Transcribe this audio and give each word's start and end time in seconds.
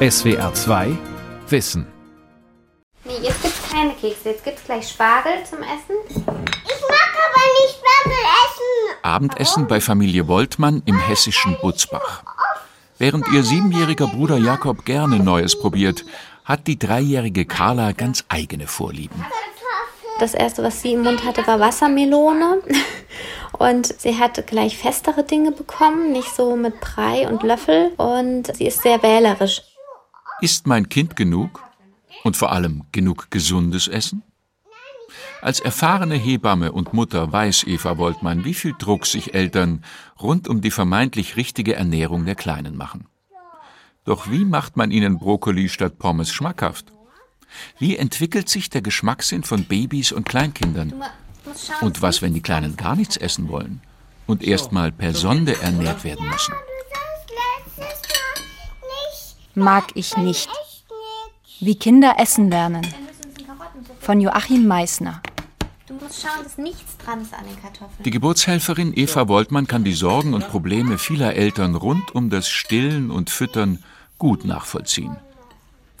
SWR 0.00 0.54
2 0.54 0.96
Wissen. 1.48 1.84
Nee, 3.04 3.14
jetzt 3.20 3.42
gibt's 3.42 3.68
keine 3.68 3.94
Kekse. 3.94 4.28
Jetzt 4.30 4.44
gibt's 4.44 4.62
gleich 4.62 4.88
Spargel 4.88 5.32
zum 5.42 5.58
Essen. 5.58 5.96
Ich 6.08 6.16
mag 6.22 7.10
aber 7.26 7.42
nicht 7.58 7.74
Spargel 7.74 8.12
essen. 8.12 9.02
Abendessen 9.02 9.66
bei 9.66 9.80
Familie 9.80 10.28
Woltmann 10.28 10.82
im 10.86 11.00
hessischen 11.00 11.56
Butzbach. 11.60 12.22
Während 12.98 13.26
ihr 13.32 13.42
siebenjähriger 13.42 14.06
Bruder 14.06 14.36
Jakob 14.36 14.84
gerne 14.84 15.18
Neues 15.18 15.58
probiert, 15.58 16.04
hat 16.44 16.68
die 16.68 16.78
dreijährige 16.78 17.44
Carla 17.44 17.90
ganz 17.90 18.24
eigene 18.28 18.68
Vorlieben. 18.68 19.26
Das 20.20 20.34
erste, 20.34 20.62
was 20.62 20.80
sie 20.80 20.92
im 20.92 21.02
Mund 21.02 21.24
hatte, 21.24 21.44
war 21.48 21.58
Wassermelone. 21.58 22.62
Und 23.58 24.00
sie 24.00 24.16
hat 24.16 24.46
gleich 24.46 24.78
festere 24.78 25.24
Dinge 25.24 25.50
bekommen, 25.50 26.12
nicht 26.12 26.32
so 26.32 26.54
mit 26.54 26.80
Brei 26.80 27.26
und 27.28 27.42
Löffel. 27.42 27.90
Und 27.96 28.54
sie 28.54 28.68
ist 28.68 28.82
sehr 28.82 29.02
wählerisch. 29.02 29.62
Ist 30.40 30.66
mein 30.66 30.88
Kind 30.88 31.16
genug? 31.16 31.62
Und 32.24 32.36
vor 32.36 32.52
allem 32.52 32.84
genug 32.92 33.30
gesundes 33.30 33.88
Essen? 33.88 34.22
Als 35.40 35.60
erfahrene 35.60 36.16
Hebamme 36.16 36.72
und 36.72 36.92
Mutter 36.92 37.32
weiß 37.32 37.64
Eva 37.64 37.96
Woltmann, 37.96 38.44
wie 38.44 38.54
viel 38.54 38.74
Druck 38.78 39.06
sich 39.06 39.34
Eltern 39.34 39.84
rund 40.20 40.48
um 40.48 40.60
die 40.60 40.70
vermeintlich 40.70 41.36
richtige 41.36 41.74
Ernährung 41.74 42.24
der 42.24 42.34
Kleinen 42.34 42.76
machen. 42.76 43.06
Doch 44.04 44.30
wie 44.30 44.44
macht 44.44 44.76
man 44.76 44.90
ihnen 44.90 45.18
Brokkoli 45.18 45.68
statt 45.68 45.98
Pommes 45.98 46.32
schmackhaft? 46.32 46.92
Wie 47.78 47.96
entwickelt 47.96 48.48
sich 48.48 48.70
der 48.70 48.82
Geschmackssinn 48.82 49.42
von 49.42 49.64
Babys 49.64 50.12
und 50.12 50.28
Kleinkindern? 50.28 50.94
Und 51.80 52.02
was, 52.02 52.22
wenn 52.22 52.34
die 52.34 52.42
Kleinen 52.42 52.76
gar 52.76 52.96
nichts 52.96 53.16
essen 53.16 53.48
wollen 53.48 53.80
und 54.26 54.42
erstmal 54.42 54.92
per 54.92 55.14
Sonde 55.14 55.60
ernährt 55.60 56.04
werden 56.04 56.28
müssen? 56.28 56.54
Mag 59.58 59.84
ich 59.94 60.16
nicht. 60.16 60.48
Wie 61.60 61.74
Kinder 61.74 62.14
essen 62.18 62.50
lernen. 62.50 62.86
Von 64.00 64.20
Joachim 64.20 64.66
Meissner. 64.66 65.20
Du 65.86 65.94
musst 65.94 66.22
schauen, 66.22 66.44
dass 66.44 66.58
nichts 66.58 66.96
dran 66.98 67.22
ist 67.22 67.34
an 67.34 67.44
den 67.44 67.60
Kartoffeln. 67.60 68.02
Die 68.04 68.10
Geburtshelferin 68.10 68.92
Eva 68.96 69.28
Woltmann 69.28 69.66
kann 69.66 69.84
die 69.84 69.92
Sorgen 69.92 70.34
und 70.34 70.48
Probleme 70.48 70.98
vieler 70.98 71.34
Eltern 71.34 71.74
rund 71.74 72.14
um 72.14 72.30
das 72.30 72.48
Stillen 72.48 73.10
und 73.10 73.30
Füttern 73.30 73.82
gut 74.18 74.44
nachvollziehen. 74.44 75.16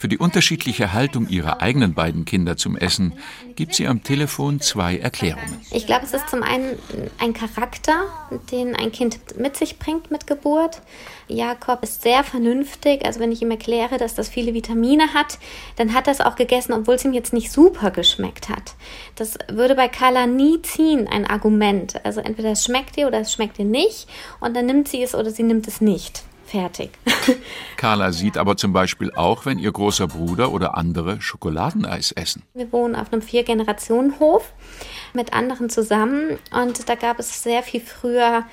Für 0.00 0.06
die 0.06 0.18
unterschiedliche 0.18 0.92
Haltung 0.92 1.28
ihrer 1.28 1.60
eigenen 1.60 1.92
beiden 1.92 2.24
Kinder 2.24 2.56
zum 2.56 2.76
Essen 2.76 3.14
gibt 3.56 3.74
sie 3.74 3.88
am 3.88 4.04
Telefon 4.04 4.60
zwei 4.60 4.96
Erklärungen. 4.96 5.60
Ich 5.72 5.86
glaube, 5.86 6.04
es 6.04 6.14
ist 6.14 6.28
zum 6.28 6.44
einen 6.44 6.78
ein 7.18 7.32
Charakter, 7.32 8.04
den 8.52 8.76
ein 8.76 8.92
Kind 8.92 9.18
mit 9.40 9.56
sich 9.56 9.80
bringt 9.80 10.12
mit 10.12 10.28
Geburt. 10.28 10.82
Jakob 11.26 11.82
ist 11.82 12.02
sehr 12.02 12.22
vernünftig. 12.22 13.04
Also 13.04 13.18
wenn 13.18 13.32
ich 13.32 13.42
ihm 13.42 13.50
erkläre, 13.50 13.98
dass 13.98 14.14
das 14.14 14.28
viele 14.28 14.54
Vitamine 14.54 15.14
hat, 15.14 15.40
dann 15.74 15.92
hat 15.92 16.06
er 16.06 16.12
es 16.12 16.20
auch 16.20 16.36
gegessen, 16.36 16.74
obwohl 16.74 16.94
es 16.94 17.04
ihm 17.04 17.12
jetzt 17.12 17.32
nicht 17.32 17.50
super 17.50 17.90
geschmeckt 17.90 18.48
hat. 18.48 18.76
Das 19.16 19.36
würde 19.50 19.74
bei 19.74 19.88
Carla 19.88 20.28
nie 20.28 20.62
ziehen, 20.62 21.08
ein 21.08 21.26
Argument. 21.26 22.04
Also 22.06 22.20
entweder 22.20 22.52
es 22.52 22.64
schmeckt 22.64 22.96
ihr 22.98 23.08
oder 23.08 23.18
es 23.18 23.32
schmeckt 23.32 23.58
ihr 23.58 23.64
nicht 23.64 24.06
und 24.38 24.56
dann 24.56 24.66
nimmt 24.66 24.86
sie 24.86 25.02
es 25.02 25.16
oder 25.16 25.32
sie 25.32 25.42
nimmt 25.42 25.66
es 25.66 25.80
nicht. 25.80 26.22
Fertig. 26.50 26.90
Carla 27.76 28.10
sieht 28.10 28.38
aber 28.38 28.56
zum 28.56 28.72
Beispiel 28.72 29.12
auch, 29.12 29.44
wenn 29.44 29.58
ihr 29.58 29.70
großer 29.70 30.06
Bruder 30.06 30.50
oder 30.50 30.78
andere 30.78 31.20
Schokoladeneis 31.20 32.12
essen. 32.12 32.42
Wir 32.54 32.72
wohnen 32.72 32.96
auf 32.96 33.12
einem 33.12 33.20
Vier-Generationen-Hof 33.20 34.50
mit 35.12 35.34
anderen 35.34 35.68
zusammen 35.68 36.38
und 36.50 36.88
da 36.88 36.94
gab 36.94 37.18
es 37.18 37.42
sehr 37.42 37.62
viel 37.62 37.82
früher 37.82 38.44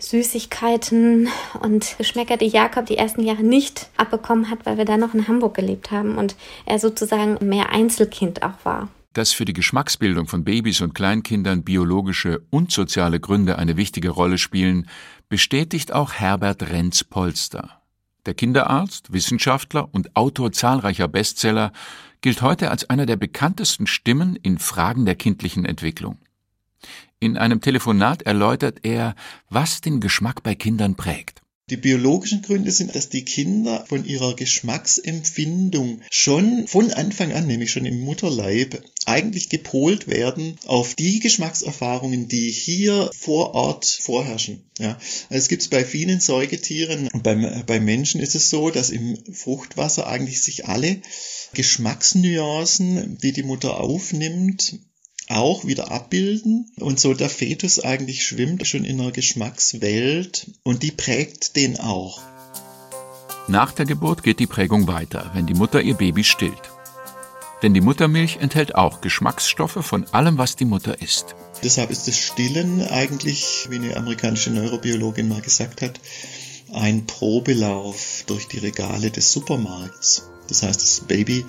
Süßigkeiten 0.00 1.28
und 1.60 1.94
Geschmäcker, 1.96 2.36
die 2.36 2.48
Jakob 2.48 2.86
die 2.86 2.98
ersten 2.98 3.22
Jahre 3.22 3.44
nicht 3.44 3.88
abbekommen 3.96 4.50
hat, 4.50 4.66
weil 4.66 4.76
wir 4.76 4.84
da 4.84 4.96
noch 4.96 5.14
in 5.14 5.28
Hamburg 5.28 5.54
gelebt 5.54 5.92
haben 5.92 6.18
und 6.18 6.34
er 6.66 6.80
sozusagen 6.80 7.38
mehr 7.46 7.70
Einzelkind 7.70 8.42
auch 8.42 8.64
war. 8.64 8.88
Dass 9.12 9.32
für 9.32 9.44
die 9.44 9.52
Geschmacksbildung 9.52 10.26
von 10.26 10.42
Babys 10.42 10.80
und 10.80 10.92
Kleinkindern 10.92 11.62
biologische 11.62 12.42
und 12.50 12.72
soziale 12.72 13.20
Gründe 13.20 13.58
eine 13.58 13.76
wichtige 13.76 14.10
Rolle 14.10 14.38
spielen, 14.38 14.88
bestätigt 15.34 15.90
auch 15.90 16.12
Herbert 16.12 16.62
Renz-Polster. 16.62 17.82
Der 18.24 18.34
Kinderarzt, 18.34 19.12
Wissenschaftler 19.12 19.92
und 19.92 20.14
Autor 20.14 20.52
zahlreicher 20.52 21.08
Bestseller 21.08 21.72
gilt 22.20 22.40
heute 22.40 22.70
als 22.70 22.88
einer 22.88 23.04
der 23.04 23.16
bekanntesten 23.16 23.88
Stimmen 23.88 24.36
in 24.36 24.60
Fragen 24.60 25.06
der 25.06 25.16
kindlichen 25.16 25.64
Entwicklung. 25.64 26.18
In 27.18 27.36
einem 27.36 27.60
Telefonat 27.60 28.22
erläutert 28.22 28.84
er, 28.84 29.16
was 29.50 29.80
den 29.80 29.98
Geschmack 29.98 30.44
bei 30.44 30.54
Kindern 30.54 30.94
prägt. 30.94 31.42
Die 31.70 31.78
biologischen 31.78 32.42
Gründe 32.42 32.70
sind, 32.70 32.94
dass 32.94 33.08
die 33.08 33.24
Kinder 33.24 33.86
von 33.88 34.04
ihrer 34.04 34.36
Geschmacksempfindung 34.36 36.02
schon 36.10 36.66
von 36.66 36.92
Anfang 36.92 37.32
an, 37.32 37.46
nämlich 37.46 37.70
schon 37.70 37.86
im 37.86 38.00
Mutterleib, 38.00 38.84
eigentlich 39.06 39.48
gepolt 39.48 40.06
werden 40.06 40.58
auf 40.66 40.94
die 40.94 41.20
Geschmackserfahrungen, 41.20 42.28
die 42.28 42.50
hier 42.50 43.10
vor 43.16 43.54
Ort 43.54 43.86
vorherrschen. 43.86 44.62
Ja, 44.78 44.98
also 45.30 45.42
es 45.42 45.48
gibt 45.48 45.62
es 45.62 45.68
bei 45.68 45.86
vielen 45.86 46.20
Säugetieren 46.20 47.08
und 47.08 47.22
beim, 47.22 47.64
bei 47.66 47.80
Menschen 47.80 48.20
ist 48.20 48.34
es 48.34 48.50
so, 48.50 48.68
dass 48.68 48.90
im 48.90 49.16
Fruchtwasser 49.32 50.06
eigentlich 50.06 50.42
sich 50.42 50.66
alle 50.66 51.00
Geschmacksnuancen, 51.54 53.16
die 53.22 53.32
die 53.32 53.42
Mutter 53.42 53.80
aufnimmt, 53.80 54.80
auch 55.28 55.64
wieder 55.64 55.90
abbilden 55.90 56.70
und 56.78 57.00
so 57.00 57.14
der 57.14 57.30
Fetus 57.30 57.80
eigentlich 57.80 58.24
schwimmt 58.24 58.66
schon 58.66 58.84
in 58.84 59.00
einer 59.00 59.12
Geschmackswelt 59.12 60.50
und 60.62 60.82
die 60.82 60.90
prägt 60.90 61.56
den 61.56 61.78
auch. 61.80 62.20
Nach 63.46 63.72
der 63.72 63.86
Geburt 63.86 64.22
geht 64.22 64.38
die 64.38 64.46
Prägung 64.46 64.86
weiter, 64.86 65.30
wenn 65.34 65.46
die 65.46 65.54
Mutter 65.54 65.82
ihr 65.82 65.94
Baby 65.94 66.24
stillt. 66.24 66.70
Denn 67.62 67.74
die 67.74 67.80
Muttermilch 67.80 68.38
enthält 68.40 68.74
auch 68.74 69.00
Geschmacksstoffe 69.00 69.84
von 69.84 70.04
allem, 70.12 70.38
was 70.38 70.56
die 70.56 70.64
Mutter 70.64 71.00
isst. 71.00 71.34
Deshalb 71.62 71.90
ist 71.90 72.08
das 72.08 72.18
Stillen 72.18 72.82
eigentlich, 72.82 73.68
wie 73.70 73.76
eine 73.76 73.96
amerikanische 73.96 74.50
Neurobiologin 74.50 75.28
mal 75.28 75.40
gesagt 75.40 75.80
hat, 75.80 75.98
ein 76.72 77.06
Probelauf 77.06 78.24
durch 78.26 78.48
die 78.48 78.58
Regale 78.58 79.10
des 79.10 79.32
Supermarkts. 79.32 80.28
Das 80.48 80.62
heißt, 80.62 80.82
das 80.82 81.00
Baby 81.00 81.44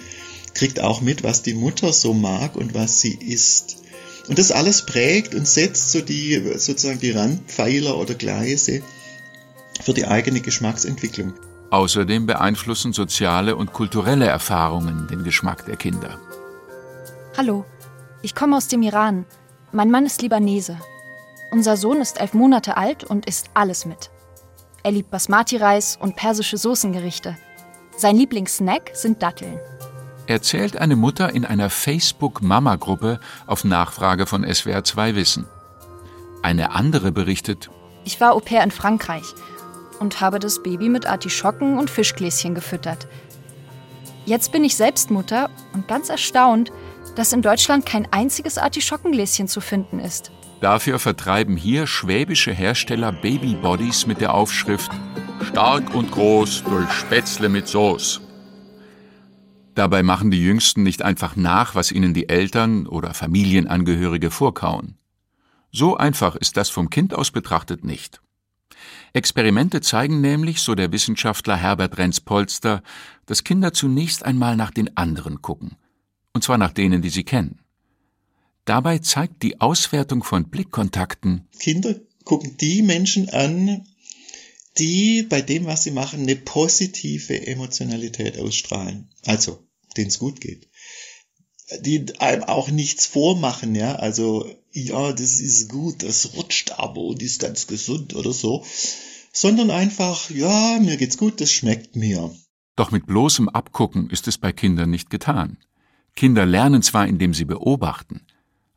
kriegt 0.55 0.79
auch 0.79 1.01
mit, 1.01 1.23
was 1.23 1.43
die 1.43 1.53
Mutter 1.53 1.93
so 1.93 2.13
mag 2.13 2.55
und 2.55 2.73
was 2.73 2.99
sie 2.99 3.13
isst. 3.13 3.83
Und 4.27 4.39
das 4.39 4.51
alles 4.51 4.85
prägt 4.85 5.35
und 5.35 5.47
setzt 5.47 5.91
so 5.91 6.01
die, 6.01 6.53
sozusagen 6.57 6.99
die 6.99 7.11
Randpfeiler 7.11 7.95
oder 7.95 8.15
Gleise 8.15 8.81
für 9.83 9.93
die 9.93 10.07
eigene 10.07 10.39
Geschmacksentwicklung. 10.39 11.33
Außerdem 11.69 12.25
beeinflussen 12.25 12.93
soziale 12.93 13.55
und 13.55 13.73
kulturelle 13.73 14.25
Erfahrungen 14.25 15.07
den 15.07 15.23
Geschmack 15.23 15.65
der 15.65 15.75
Kinder. 15.75 16.17
Hallo, 17.37 17.65
ich 18.21 18.33
komme 18.33 18.57
aus 18.57 18.67
dem 18.67 18.81
Iran. 18.81 19.25
Mein 19.71 19.91
Mann 19.91 20.05
ist 20.05 20.21
Libanese. 20.21 20.79
Unser 21.51 21.75
Sohn 21.77 22.01
ist 22.01 22.19
elf 22.19 22.33
Monate 22.33 22.77
alt 22.77 23.03
und 23.03 23.27
isst 23.27 23.49
alles 23.53 23.85
mit. 23.85 24.09
Er 24.83 24.91
liebt 24.91 25.11
Basmati-Reis 25.11 25.97
und 25.99 26.15
persische 26.15 26.57
Soßengerichte. 26.57 27.37
Sein 27.97 28.15
Lieblingssnack 28.15 28.91
sind 28.93 29.21
Datteln 29.21 29.59
erzählt 30.27 30.77
eine 30.77 30.95
Mutter 30.95 31.33
in 31.33 31.45
einer 31.45 31.69
Facebook-Mama-Gruppe 31.69 33.19
auf 33.47 33.63
Nachfrage 33.63 34.25
von 34.25 34.43
SWR 34.43 34.83
2 34.83 35.15
Wissen. 35.15 35.45
Eine 36.41 36.71
andere 36.71 37.11
berichtet, 37.11 37.69
ich 38.05 38.21
war 38.21 38.33
Au 38.33 38.39
pair 38.39 38.63
in 38.63 38.71
Frankreich 38.71 39.25
und 39.99 40.21
habe 40.21 40.39
das 40.39 40.61
Baby 40.61 40.89
mit 40.89 41.07
Artischocken 41.07 41.77
und 41.79 41.89
Fischgläschen 41.89 42.53
gefüttert. 42.53 43.07
Jetzt 44.25 44.51
bin 44.51 44.63
ich 44.63 44.75
selbst 44.75 45.11
Mutter 45.11 45.49
und 45.73 45.87
ganz 45.87 46.09
erstaunt, 46.09 46.71
dass 47.15 47.33
in 47.33 47.41
Deutschland 47.41 47.85
kein 47.85 48.07
einziges 48.11 48.57
Artischockengläschen 48.57 49.47
zu 49.47 49.61
finden 49.61 49.99
ist. 49.99 50.31
Dafür 50.61 50.99
vertreiben 50.99 51.57
hier 51.57 51.85
schwäbische 51.85 52.51
Hersteller 52.51 53.11
Babybodies 53.11 54.07
mit 54.07 54.21
der 54.21 54.33
Aufschrift 54.33 54.91
Stark 55.43 55.93
und 55.93 56.11
groß 56.11 56.63
durch 56.63 56.91
Spätzle 56.91 57.49
mit 57.49 57.67
Soße. 57.67 58.24
Dabei 59.75 60.03
machen 60.03 60.31
die 60.31 60.41
Jüngsten 60.41 60.83
nicht 60.83 61.01
einfach 61.01 61.35
nach, 61.35 61.75
was 61.75 61.91
ihnen 61.91 62.13
die 62.13 62.29
Eltern 62.29 62.87
oder 62.87 63.13
Familienangehörige 63.13 64.31
vorkauen. 64.31 64.97
So 65.71 65.97
einfach 65.97 66.37
ist 66.37 66.55
das 66.55 66.69
vom 66.69 66.89
Kind 66.89 67.13
aus 67.13 67.31
betrachtet 67.31 67.83
nicht. 67.83 68.21
Experimente 69.11 69.81
zeigen 69.81 70.21
nämlich, 70.21 70.61
so 70.61 70.75
der 70.75 70.93
Wissenschaftler 70.93 71.57
Herbert 71.57 71.97
Renz-Polster, 71.97 72.81
dass 73.25 73.43
Kinder 73.43 73.73
zunächst 73.73 74.23
einmal 74.23 74.55
nach 74.55 74.71
den 74.71 74.95
anderen 74.95 75.41
gucken. 75.41 75.75
Und 76.33 76.43
zwar 76.43 76.57
nach 76.57 76.71
denen, 76.71 77.01
die 77.01 77.09
sie 77.09 77.23
kennen. 77.23 77.59
Dabei 78.63 78.99
zeigt 78.99 79.43
die 79.43 79.59
Auswertung 79.59 80.23
von 80.23 80.49
Blickkontakten, 80.49 81.47
Kinder 81.59 81.95
gucken 82.23 82.57
die 82.57 82.81
Menschen 82.81 83.29
an, 83.29 83.85
die 84.77 85.23
bei 85.23 85.41
dem, 85.41 85.65
was 85.65 85.83
sie 85.83 85.91
machen, 85.91 86.21
eine 86.21 86.35
positive 86.35 87.47
Emotionalität 87.47 88.37
ausstrahlen. 88.37 89.09
Also 89.25 89.65
denen 89.95 90.09
es 90.09 90.19
gut 90.19 90.41
geht. 90.41 90.67
Die 91.81 92.05
einem 92.19 92.43
auch 92.43 92.69
nichts 92.69 93.07
vormachen, 93.07 93.73
ja, 93.73 93.95
also, 93.95 94.47
ja, 94.71 95.13
das 95.13 95.39
ist 95.39 95.69
gut, 95.69 96.03
das 96.03 96.35
rutscht 96.35 96.71
aber 96.71 97.01
und 97.01 97.23
ist 97.23 97.41
ganz 97.41 97.65
gesund 97.65 98.13
oder 98.15 98.33
so, 98.33 98.63
sondern 99.33 99.71
einfach, 99.71 100.29
ja, 100.29 100.77
mir 100.79 100.97
geht's 100.97 101.17
gut, 101.17 101.41
das 101.41 101.51
schmeckt 101.51 101.95
mir. 101.95 102.35
Doch 102.75 102.91
mit 102.91 103.07
bloßem 103.07 103.49
Abgucken 103.49 104.09
ist 104.11 104.27
es 104.27 104.37
bei 104.37 104.51
Kindern 104.51 104.91
nicht 104.91 105.09
getan. 105.09 105.57
Kinder 106.15 106.45
lernen 106.45 106.83
zwar, 106.83 107.07
indem 107.07 107.33
sie 107.33 107.45
beobachten, 107.45 108.27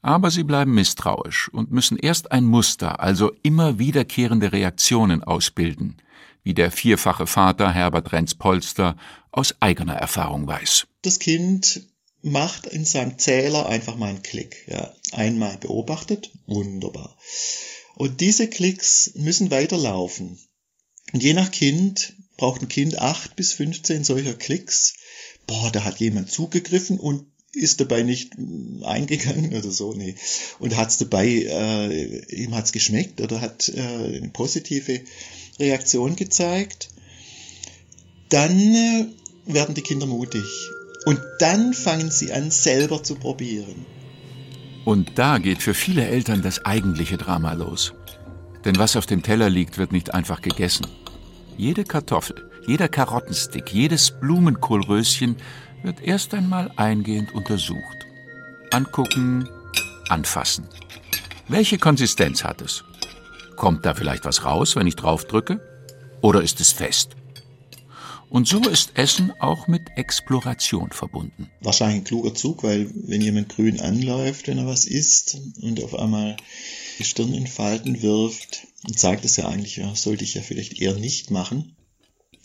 aber 0.02 0.30
sie 0.30 0.44
bleiben 0.44 0.74
misstrauisch 0.74 1.48
und 1.48 1.70
müssen 1.70 1.98
erst 1.98 2.32
ein 2.32 2.44
Muster, 2.44 3.00
also 3.00 3.32
immer 3.42 3.78
wiederkehrende 3.78 4.52
Reaktionen 4.52 5.22
ausbilden, 5.22 5.96
wie 6.42 6.54
der 6.54 6.70
vierfache 6.70 7.26
Vater 7.26 7.72
Herbert 7.72 8.12
Renz-Polster 8.12 8.96
aus 9.30 9.54
eigener 9.60 9.94
Erfahrung 9.94 10.46
weiß. 10.46 10.86
Das 11.02 11.18
Kind 11.18 11.88
macht 12.22 12.66
in 12.66 12.84
seinem 12.84 13.18
Zähler 13.18 13.68
einfach 13.68 13.96
mal 13.96 14.08
einen 14.08 14.22
Klick. 14.22 14.64
Ja. 14.68 14.92
Einmal 15.12 15.56
beobachtet, 15.58 16.30
wunderbar. 16.46 17.16
Und 17.94 18.20
diese 18.20 18.48
Klicks 18.48 19.12
müssen 19.14 19.50
weiterlaufen. 19.50 20.38
Und 21.12 21.22
je 21.22 21.34
nach 21.34 21.50
Kind 21.50 22.14
braucht 22.36 22.62
ein 22.62 22.68
Kind 22.68 22.98
acht 22.98 23.36
bis 23.36 23.52
15 23.54 24.04
solcher 24.04 24.34
Klicks. 24.34 24.94
Boah, 25.46 25.70
da 25.72 25.84
hat 25.84 25.98
jemand 25.98 26.30
zugegriffen 26.30 27.00
und 27.00 27.26
ist 27.52 27.80
dabei 27.80 28.02
nicht 28.02 28.32
eingegangen 28.82 29.54
oder 29.54 29.70
so, 29.70 29.94
nee. 29.94 30.14
Und 30.58 30.76
hat's 30.76 30.98
dabei, 30.98 31.26
äh, 31.26 32.34
ihm 32.34 32.54
hat's 32.54 32.72
geschmeckt 32.72 33.20
oder 33.20 33.40
hat 33.40 33.68
äh, 33.68 33.80
eine 33.80 34.30
positive 34.32 35.00
Reaktion 35.58 36.16
gezeigt. 36.16 36.88
Dann 38.28 38.58
äh, 38.58 39.06
werden 39.46 39.74
die 39.74 39.82
Kinder 39.82 40.06
mutig. 40.06 40.44
Und 41.06 41.20
dann 41.38 41.72
fangen 41.72 42.10
sie 42.10 42.32
an, 42.32 42.50
selber 42.50 43.02
zu 43.02 43.14
probieren. 43.14 43.86
Und 44.84 45.18
da 45.18 45.38
geht 45.38 45.62
für 45.62 45.74
viele 45.74 46.06
Eltern 46.06 46.42
das 46.42 46.64
eigentliche 46.64 47.16
Drama 47.16 47.52
los. 47.52 47.94
Denn 48.64 48.78
was 48.78 48.96
auf 48.96 49.06
dem 49.06 49.22
Teller 49.22 49.48
liegt, 49.48 49.78
wird 49.78 49.92
nicht 49.92 50.14
einfach 50.14 50.42
gegessen. 50.42 50.86
Jede 51.56 51.84
Kartoffel, 51.84 52.50
jeder 52.66 52.88
Karottenstick, 52.88 53.72
jedes 53.72 54.10
Blumenkohlröschen 54.10 55.36
wird 55.82 56.00
erst 56.02 56.34
einmal 56.34 56.70
eingehend 56.76 57.34
untersucht. 57.34 58.06
Angucken, 58.70 59.48
anfassen. 60.08 60.66
Welche 61.48 61.78
Konsistenz 61.78 62.44
hat 62.44 62.60
es? 62.60 62.84
Kommt 63.56 63.86
da 63.86 63.94
vielleicht 63.94 64.24
was 64.24 64.44
raus, 64.44 64.76
wenn 64.76 64.86
ich 64.86 64.96
draufdrücke? 64.96 65.60
Oder 66.20 66.42
ist 66.42 66.60
es 66.60 66.72
fest? 66.72 67.16
Und 68.30 68.46
so 68.46 68.60
ist 68.68 68.90
Essen 68.94 69.32
auch 69.40 69.68
mit 69.68 69.82
Exploration 69.96 70.90
verbunden. 70.90 71.50
Wahrscheinlich 71.60 72.02
ein 72.02 72.04
kluger 72.04 72.34
Zug, 72.34 72.62
weil 72.62 72.90
wenn 72.94 73.22
jemand 73.22 73.48
grün 73.48 73.80
anläuft, 73.80 74.48
wenn 74.48 74.58
er 74.58 74.66
was 74.66 74.84
isst 74.84 75.38
und 75.62 75.82
auf 75.82 75.94
einmal 75.94 76.36
die 76.98 77.04
Stirn 77.04 77.32
in 77.32 77.46
Falten 77.46 78.02
wirft, 78.02 78.66
und 78.86 78.98
sagt 78.98 79.24
es 79.24 79.36
ja 79.36 79.48
eigentlich, 79.48 79.76
ja, 79.76 79.94
sollte 79.94 80.24
ich 80.24 80.34
ja 80.34 80.42
vielleicht 80.42 80.80
eher 80.80 80.94
nicht 80.94 81.30
machen. 81.30 81.74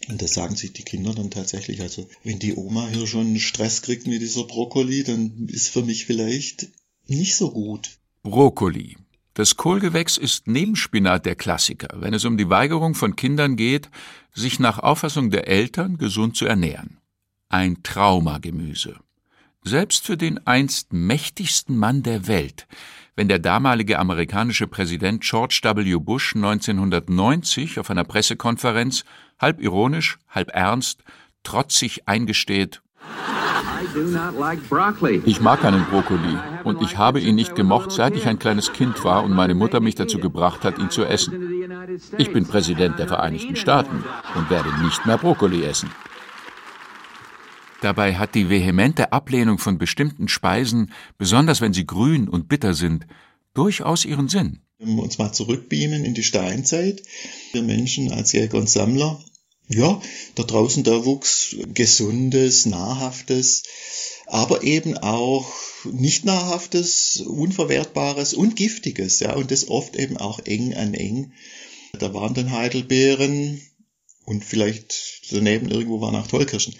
Und 0.09 0.21
das 0.21 0.33
sagen 0.33 0.55
sich 0.55 0.73
die 0.73 0.83
Kinder 0.83 1.13
dann 1.13 1.31
tatsächlich. 1.31 1.81
Also 1.81 2.07
wenn 2.23 2.39
die 2.39 2.55
Oma 2.55 2.87
hier 2.87 3.07
schon 3.07 3.39
Stress 3.39 3.81
kriegt 3.81 4.07
mit 4.07 4.21
dieser 4.21 4.43
Brokkoli, 4.43 5.03
dann 5.03 5.47
ist 5.47 5.69
für 5.69 5.83
mich 5.83 6.05
vielleicht 6.05 6.67
nicht 7.07 7.35
so 7.35 7.51
gut. 7.51 7.97
Brokkoli. 8.23 8.97
Das 9.33 9.57
Kohlgewächs 9.57 10.17
ist 10.17 10.47
neben 10.47 10.75
Spinat 10.75 11.25
der 11.25 11.35
Klassiker, 11.35 11.89
wenn 11.95 12.13
es 12.13 12.23
um 12.23 12.37
die 12.37 12.49
Weigerung 12.49 12.93
von 12.93 13.15
Kindern 13.15 13.55
geht, 13.55 13.89
sich 14.33 14.59
nach 14.59 14.77
Auffassung 14.77 15.31
der 15.31 15.47
Eltern 15.47 15.97
gesund 15.97 16.37
zu 16.37 16.45
ernähren. 16.45 16.97
Ein 17.49 17.81
Traumagemüse. 17.81 18.95
Selbst 19.63 20.05
für 20.05 20.17
den 20.17 20.45
einst 20.45 20.93
mächtigsten 20.93 21.77
Mann 21.77 22.03
der 22.03 22.27
Welt, 22.27 22.67
wenn 23.15 23.27
der 23.27 23.39
damalige 23.39 23.99
amerikanische 23.99 24.67
Präsident 24.67 25.21
George 25.21 25.59
W. 25.63 25.95
Bush 25.97 26.35
1990 26.35 27.79
auf 27.79 27.89
einer 27.89 28.03
Pressekonferenz 28.03 29.03
halb 29.39 29.61
ironisch, 29.61 30.17
halb 30.29 30.49
ernst, 30.53 31.03
trotzig 31.43 32.07
eingesteht, 32.07 32.81
ich 35.25 35.41
mag 35.41 35.61
keinen 35.61 35.85
Brokkoli 35.85 36.37
und 36.63 36.81
ich 36.81 36.97
habe 36.97 37.19
ihn 37.19 37.35
nicht 37.35 37.55
gemocht, 37.55 37.91
seit 37.91 38.15
ich 38.15 38.27
ein 38.27 38.39
kleines 38.39 38.73
Kind 38.73 39.03
war 39.03 39.23
und 39.23 39.33
meine 39.33 39.55
Mutter 39.55 39.81
mich 39.81 39.95
dazu 39.95 40.19
gebracht 40.19 40.63
hat, 40.63 40.79
ihn 40.79 40.89
zu 40.89 41.03
essen. 41.03 41.99
Ich 42.17 42.31
bin 42.31 42.47
Präsident 42.47 42.97
der 42.97 43.07
Vereinigten 43.07 43.55
Staaten 43.55 44.03
und 44.35 44.49
werde 44.49 44.69
nicht 44.83 45.05
mehr 45.05 45.17
Brokkoli 45.17 45.63
essen. 45.63 45.91
Dabei 47.83 48.15
hat 48.15 48.33
die 48.33 48.49
vehemente 48.49 49.11
Ablehnung 49.11 49.57
von 49.57 49.77
bestimmten 49.77 50.29
Speisen, 50.29 50.93
besonders 51.17 51.59
wenn 51.59 51.73
sie 51.73 51.85
grün 51.85 52.29
und 52.29 52.47
bitter 52.47 52.75
sind, 52.75 53.05
durchaus 53.53 54.05
ihren 54.05 54.29
Sinn. 54.29 54.61
Wenn 54.79 54.95
wir 54.95 55.03
uns 55.03 55.17
mal 55.17 55.33
zurückbeamen 55.33 56.05
in 56.05 56.13
die 56.13 56.23
Steinzeit, 56.23 57.03
wir 57.51 57.61
Menschen 57.61 58.13
als 58.13 58.31
Jäger 58.31 58.57
und 58.57 58.69
Sammler, 58.69 59.21
ja, 59.67 60.01
da 60.35 60.43
draußen 60.43 60.85
da 60.85 61.03
wuchs 61.03 61.57
gesundes, 61.73 62.65
nahrhaftes, 62.65 63.63
aber 64.27 64.63
eben 64.63 64.97
auch 64.97 65.51
nicht 65.83 66.23
nahrhaftes, 66.23 67.19
unverwertbares 67.19 68.33
und 68.33 68.55
giftiges, 68.55 69.19
ja, 69.19 69.35
und 69.35 69.51
das 69.51 69.67
oft 69.67 69.97
eben 69.97 70.15
auch 70.15 70.39
eng 70.45 70.73
an 70.73 70.93
eng. 70.93 71.33
Da 71.99 72.13
waren 72.13 72.33
dann 72.33 72.51
Heidelbeeren 72.51 73.61
und 74.23 74.45
vielleicht 74.45 75.27
daneben 75.31 75.69
irgendwo 75.69 75.99
waren 75.99 76.15
auch 76.15 76.27
Tollkirschen. 76.27 76.75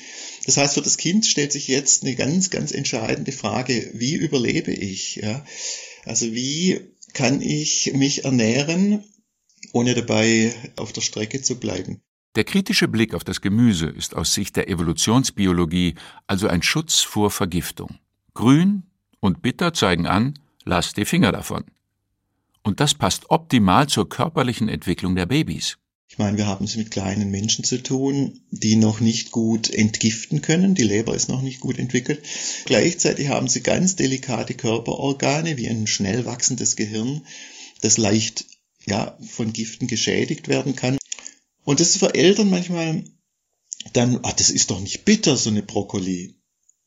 Das 0.46 0.58
heißt, 0.58 0.74
für 0.74 0.82
das 0.82 0.98
Kind 0.98 1.26
stellt 1.26 1.52
sich 1.52 1.68
jetzt 1.68 2.04
eine 2.04 2.16
ganz, 2.16 2.50
ganz 2.50 2.72
entscheidende 2.72 3.32
Frage, 3.32 3.92
wie 3.94 4.16
überlebe 4.16 4.72
ich? 4.72 5.16
Ja? 5.18 5.46
Also 6.06 6.34
wie 6.34 6.82
kann 7.14 7.42
ich 7.42 7.94
mich 7.94 8.26
ernähren, 8.26 9.04
ohne 9.72 9.94
dabei 9.94 10.54
auf 10.76 10.92
der 10.92 11.02
Strecke 11.02 11.42
zu 11.42 11.60
bleiben? 11.60 12.02
Der 12.36 12.44
kritische 12.44 12.88
Blick 12.88 13.14
auf 13.14 13.24
das 13.24 13.42
Gemüse 13.42 13.88
ist 13.88 14.16
aus 14.16 14.34
Sicht 14.34 14.56
der 14.56 14.68
Evolutionsbiologie 14.68 15.96
also 16.26 16.48
ein 16.48 16.64
Schutz 16.64 17.02
vor 17.02 17.30
Vergiftung. 17.30 18.00
Grün 18.34 18.84
und 19.20 19.42
bitter 19.42 19.74
zeigen 19.74 20.08
an, 20.08 20.40
lass 20.66 20.94
die 20.94 21.06
Finger 21.06 21.32
davon. 21.32 21.64
Und 22.64 22.80
das 22.80 22.96
passt 22.96 23.30
optimal 23.30 23.88
zur 23.88 24.10
körperlichen 24.10 24.68
Entwicklung 24.68 25.16
der 25.16 25.28
Babys. 25.28 25.78
Ich 26.14 26.20
meine, 26.20 26.38
wir 26.38 26.46
haben 26.46 26.66
es 26.66 26.76
mit 26.76 26.92
kleinen 26.92 27.32
Menschen 27.32 27.64
zu 27.64 27.82
tun, 27.82 28.40
die 28.52 28.76
noch 28.76 29.00
nicht 29.00 29.32
gut 29.32 29.72
entgiften 29.72 30.44
können. 30.44 30.76
Die 30.76 30.84
Leber 30.84 31.16
ist 31.16 31.28
noch 31.28 31.42
nicht 31.42 31.60
gut 31.60 31.80
entwickelt. 31.80 32.24
Gleichzeitig 32.66 33.30
haben 33.30 33.48
sie 33.48 33.62
ganz 33.62 33.96
delikate 33.96 34.54
Körperorgane 34.54 35.58
wie 35.58 35.68
ein 35.68 35.88
schnell 35.88 36.26
wachsendes 36.26 36.76
Gehirn, 36.76 37.26
das 37.82 37.98
leicht 37.98 38.46
ja, 38.86 39.18
von 39.28 39.54
Giften 39.54 39.88
geschädigt 39.88 40.48
werden 40.50 40.76
kann. 40.76 41.00
Und 41.64 41.80
das 41.80 41.90
ist 41.90 41.98
für 41.98 42.14
Eltern 42.14 42.52
manchmal 42.52 43.06
dann, 43.94 44.20
ah, 44.22 44.34
das 44.34 44.52
ist 44.52 44.70
doch 44.70 44.82
nicht 44.82 45.06
bitter, 45.06 45.36
so 45.36 45.50
eine 45.50 45.64
Brokkoli. 45.64 46.36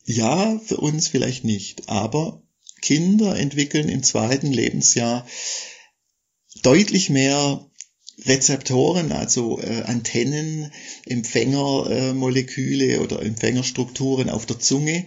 Ja, 0.04 0.56
für 0.64 0.76
uns 0.76 1.08
vielleicht 1.08 1.42
nicht, 1.42 1.88
aber 1.88 2.44
Kinder 2.80 3.36
entwickeln 3.36 3.88
im 3.88 4.04
zweiten 4.04 4.52
Lebensjahr 4.52 5.26
deutlich 6.62 7.10
mehr 7.10 7.65
Rezeptoren, 8.24 9.12
also 9.12 9.60
äh, 9.60 9.82
Antennen, 9.82 10.72
Empfängermoleküle 11.04 13.00
oder 13.00 13.22
Empfängerstrukturen 13.22 14.30
auf 14.30 14.46
der 14.46 14.58
Zunge, 14.58 15.06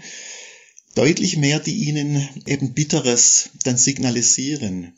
deutlich 0.95 1.37
mehr, 1.37 1.59
die 1.59 1.75
ihnen 1.87 2.27
eben 2.45 2.73
Bitteres 2.73 3.49
dann 3.63 3.77
signalisieren. 3.77 4.93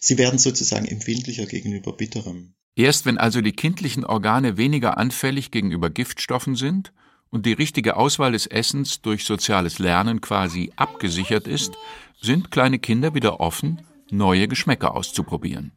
Sie 0.00 0.18
werden 0.18 0.38
sozusagen 0.38 0.86
empfindlicher 0.86 1.46
gegenüber 1.46 1.96
Bitterem. 1.96 2.54
Erst 2.74 3.06
wenn 3.06 3.16
also 3.16 3.40
die 3.40 3.52
kindlichen 3.52 4.04
Organe 4.04 4.56
weniger 4.56 4.98
anfällig 4.98 5.50
gegenüber 5.50 5.88
Giftstoffen 5.88 6.56
sind 6.56 6.92
und 7.30 7.46
die 7.46 7.54
richtige 7.54 7.96
Auswahl 7.96 8.32
des 8.32 8.46
Essens 8.46 9.00
durch 9.00 9.24
soziales 9.24 9.78
Lernen 9.78 10.20
quasi 10.20 10.72
abgesichert 10.76 11.48
ist, 11.48 11.72
sind 12.20 12.50
kleine 12.50 12.78
Kinder 12.78 13.14
wieder 13.14 13.40
offen, 13.40 13.82
neue 14.10 14.46
Geschmäcker 14.46 14.94
auszuprobieren. 14.94 15.72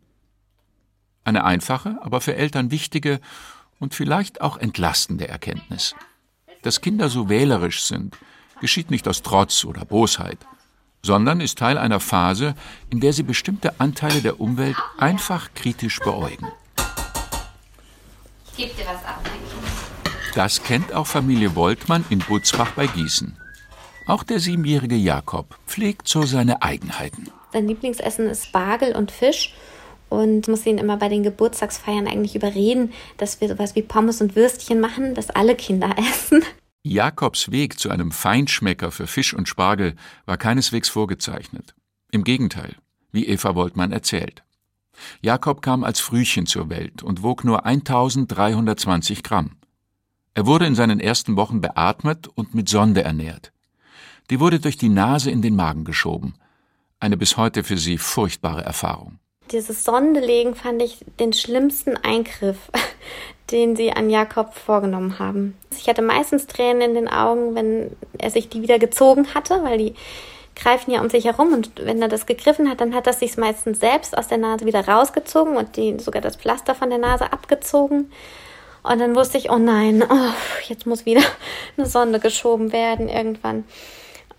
Eine 1.29 1.43
einfache, 1.43 1.95
aber 2.01 2.21
für 2.21 2.35
Eltern 2.35 2.71
wichtige 2.71 3.19
und 3.79 3.93
vielleicht 3.93 4.41
auch 4.41 4.57
entlastende 4.57 5.27
Erkenntnis. 5.27 5.93
Dass 6.63 6.81
Kinder 6.81 7.07
so 7.07 7.29
wählerisch 7.29 7.83
sind, 7.83 8.17
geschieht 8.61 8.89
nicht 8.89 9.07
aus 9.07 9.21
Trotz 9.21 9.63
oder 9.63 9.85
Bosheit, 9.85 10.39
sondern 11.03 11.39
ist 11.39 11.59
Teil 11.59 11.77
einer 11.77 11.99
Phase, 11.99 12.55
in 12.89 12.99
der 12.99 13.13
sie 13.13 13.21
bestimmte 13.21 13.79
Anteile 13.79 14.23
der 14.23 14.41
Umwelt 14.41 14.75
einfach 14.97 15.53
kritisch 15.53 15.99
beäugen. 15.99 16.47
Gib 18.57 18.75
dir 18.75 18.87
was 18.87 19.05
ab, 19.05 19.23
Das 20.33 20.63
kennt 20.63 20.93
auch 20.93 21.05
Familie 21.05 21.53
Woltmann 21.55 22.03
in 22.09 22.17
Butzbach 22.17 22.71
bei 22.71 22.87
Gießen. 22.87 23.37
Auch 24.07 24.23
der 24.23 24.39
siebenjährige 24.39 24.95
Jakob 24.95 25.59
pflegt 25.67 26.07
so 26.07 26.23
seine 26.23 26.63
Eigenheiten. 26.63 27.29
Sein 27.53 27.67
Lieblingsessen 27.67 28.27
ist 28.27 28.47
Spargel 28.47 28.95
und 28.95 29.11
Fisch 29.11 29.53
und 30.09 30.47
muss 30.47 30.65
ihn 30.65 30.77
immer 30.77 30.97
bei 30.97 31.09
den 31.09 31.23
Geburtstagsfeiern 31.23 32.07
eigentlich 32.07 32.35
überreden, 32.35 32.93
dass 33.17 33.41
wir 33.41 33.47
sowas 33.47 33.75
wie 33.75 33.81
Pommes 33.81 34.21
und 34.21 34.35
Würstchen 34.35 34.79
machen, 34.79 35.15
dass 35.15 35.29
alle 35.29 35.55
Kinder 35.55 35.95
essen. 35.97 36.43
Jakobs 36.83 37.51
Weg 37.51 37.79
zu 37.79 37.89
einem 37.89 38.11
Feinschmecker 38.11 38.91
für 38.91 39.07
Fisch 39.07 39.33
und 39.33 39.49
Spargel 39.49 39.95
war 40.25 40.37
keineswegs 40.37 40.89
vorgezeichnet. 40.89 41.75
Im 42.11 42.23
Gegenteil, 42.23 42.75
wie 43.11 43.27
Eva 43.27 43.53
Woltmann 43.55 43.91
erzählt. 43.91 44.43
Jakob 45.21 45.61
kam 45.61 45.83
als 45.83 45.99
Frühchen 45.99 46.45
zur 46.45 46.69
Welt 46.69 47.03
und 47.03 47.23
wog 47.23 47.43
nur 47.43 47.65
1320 47.65 49.23
Gramm. 49.23 49.57
Er 50.33 50.45
wurde 50.45 50.65
in 50.65 50.75
seinen 50.75 50.99
ersten 50.99 51.35
Wochen 51.35 51.61
beatmet 51.61 52.27
und 52.27 52.55
mit 52.55 52.69
Sonde 52.69 53.03
ernährt. 53.03 53.51
Die 54.29 54.39
wurde 54.39 54.59
durch 54.59 54.77
die 54.77 54.89
Nase 54.89 55.31
in 55.31 55.41
den 55.41 55.55
Magen 55.55 55.83
geschoben. 55.83 56.35
Eine 56.99 57.17
bis 57.17 57.37
heute 57.37 57.63
für 57.63 57.77
sie 57.77 57.97
furchtbare 57.97 58.63
Erfahrung. 58.63 59.19
Dieses 59.51 59.83
Sondelegen 59.83 60.55
fand 60.55 60.81
ich 60.81 60.99
den 61.19 61.33
schlimmsten 61.33 61.97
Eingriff, 61.97 62.57
den 63.51 63.75
sie 63.75 63.91
an 63.91 64.09
Jakob 64.09 64.53
vorgenommen 64.53 65.19
haben. 65.19 65.57
Ich 65.71 65.87
hatte 65.87 66.01
meistens 66.01 66.47
Tränen 66.47 66.81
in 66.81 66.93
den 66.93 67.07
Augen, 67.07 67.55
wenn 67.55 67.95
er 68.17 68.29
sich 68.29 68.49
die 68.49 68.61
wieder 68.61 68.79
gezogen 68.79 69.33
hatte, 69.33 69.63
weil 69.63 69.77
die 69.77 69.95
greifen 70.55 70.91
ja 70.91 71.01
um 71.01 71.09
sich 71.09 71.25
herum 71.25 71.53
und 71.53 71.71
wenn 71.83 72.01
er 72.01 72.09
das 72.09 72.25
gegriffen 72.25 72.69
hat, 72.69 72.81
dann 72.81 72.93
hat 72.93 73.07
er 73.07 73.13
sich 73.13 73.37
meistens 73.37 73.79
selbst 73.79 74.17
aus 74.17 74.27
der 74.27 74.37
Nase 74.37 74.65
wieder 74.65 74.87
rausgezogen 74.87 75.55
und 75.55 75.77
die, 75.77 75.97
sogar 75.99 76.21
das 76.21 76.35
Pflaster 76.35 76.75
von 76.75 76.89
der 76.89 76.99
Nase 76.99 77.31
abgezogen. 77.31 78.11
Und 78.83 78.99
dann 78.99 79.15
wusste 79.15 79.37
ich, 79.37 79.49
oh 79.49 79.57
nein, 79.57 80.03
oh, 80.09 80.33
jetzt 80.67 80.85
muss 80.85 81.05
wieder 81.05 81.21
eine 81.77 81.87
Sonde 81.87 82.19
geschoben 82.19 82.71
werden 82.71 83.09
irgendwann. 83.09 83.65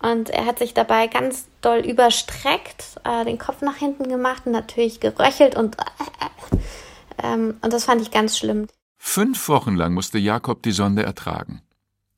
Und 0.01 0.29
er 0.29 0.45
hat 0.45 0.59
sich 0.59 0.73
dabei 0.73 1.07
ganz 1.07 1.47
doll 1.61 1.79
überstreckt, 1.79 2.99
äh, 3.03 3.23
den 3.23 3.37
Kopf 3.37 3.61
nach 3.61 3.75
hinten 3.75 4.09
gemacht 4.09 4.43
und 4.45 4.51
natürlich 4.51 4.99
geröchelt 4.99 5.55
und, 5.55 5.77
äh, 5.79 7.23
ähm, 7.23 7.55
und 7.61 7.71
das 7.71 7.85
fand 7.85 8.01
ich 8.01 8.09
ganz 8.09 8.37
schlimm. 8.37 8.67
Fünf 8.97 9.47
Wochen 9.47 9.75
lang 9.75 9.93
musste 9.93 10.17
Jakob 10.17 10.63
die 10.63 10.71
Sonde 10.71 11.03
ertragen. 11.03 11.61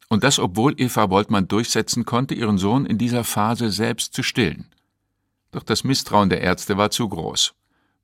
Und 0.10 0.24
das, 0.24 0.40
obwohl 0.40 0.80
Eva 0.80 1.10
Woltmann 1.10 1.48
durchsetzen 1.48 2.06
konnte, 2.06 2.36
ihren 2.36 2.58
Sohn 2.58 2.86
in 2.86 2.98
dieser 2.98 3.24
Phase 3.24 3.72
selbst 3.72 4.14
zu 4.14 4.24
stillen. 4.24 4.70
Doch 5.52 5.64
das 5.64 5.84
Misstrauen 5.84 6.30
der 6.30 6.42
Ärzte 6.42 6.78
war 6.78 6.92
zu 6.92 7.08
groß. 7.10 7.54